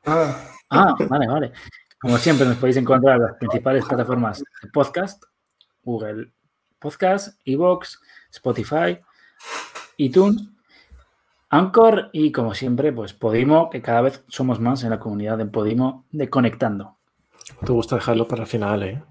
[0.06, 0.50] Ah.
[0.70, 1.52] ah, vale, vale.
[2.00, 5.24] Como siempre nos podéis encontrar en las principales plataformas de podcast.
[5.84, 6.32] Google
[6.80, 8.00] Podcast, Evox,
[8.32, 9.00] Spotify,
[9.98, 10.50] iTunes
[11.50, 15.46] Anchor y como siempre, pues Podimo, que cada vez somos más en la comunidad de
[15.46, 16.98] Podimo de Conectando.
[17.66, 19.04] Te gusta dejarlo para el final, ¿eh?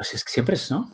[0.00, 0.90] Si es que siempre es, ¿no?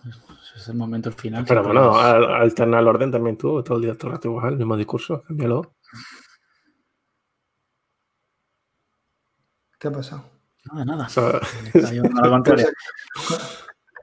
[0.55, 1.44] Es el momento final.
[1.46, 4.59] Pero bueno, alternar el orden también tú, todo el día todo el rato igual, el
[4.59, 5.74] mismo discurso, cámbialo.
[9.78, 10.30] ¿Qué ha pasado?
[10.72, 11.09] Nada, nada.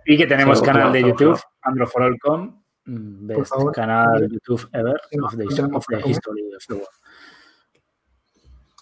[0.06, 6.52] y que tenemos canal de YouTube, androforol.com Mm, best canal YouTube ever of the, history
[6.56, 6.88] of the world.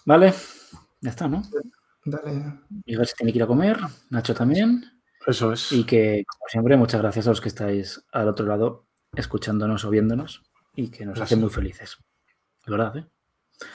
[0.06, 0.32] Vale,
[1.02, 1.42] ya está, ¿no?
[2.04, 2.60] Dale.
[2.86, 4.99] ver si tiene que ir a comer, Nacho también.
[5.26, 5.72] Eso es.
[5.72, 9.90] Y que, como siempre, muchas gracias a los que estáis al otro lado escuchándonos o
[9.90, 10.42] viéndonos
[10.74, 11.98] y que nos hacen muy felices.
[12.64, 13.06] De verdad, ¿eh?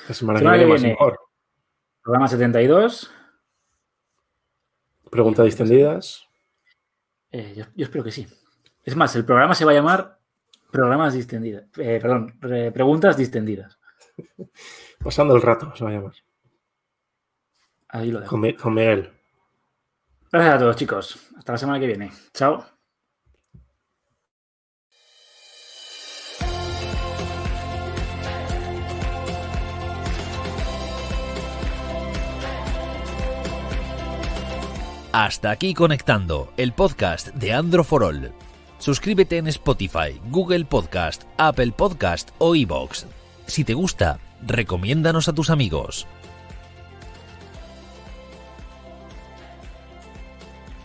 [0.08, 1.20] La semana que viene, mejor.
[2.02, 3.12] Programa 72.
[5.12, 6.28] Preguntas distendidas.
[7.32, 8.28] Eh, yo, yo espero que sí.
[8.84, 10.16] Es más, el programa se va a llamar
[10.76, 11.64] Programas distendidas.
[11.78, 13.80] Eh, perdón, preguntas distendidas.
[15.00, 16.14] Pasando el rato, se va a llamar.
[17.88, 18.32] Ahí lo dejo.
[18.32, 19.15] Con, con Miguel.
[20.36, 21.20] Gracias a todos, chicos.
[21.38, 22.12] Hasta la semana que viene.
[22.34, 22.66] Chao.
[35.14, 38.34] Hasta aquí conectando el podcast de Andro for All.
[38.78, 43.06] Suscríbete en Spotify, Google Podcast, Apple Podcast o iBox.
[43.46, 46.06] Si te gusta, recomiéndanos a tus amigos.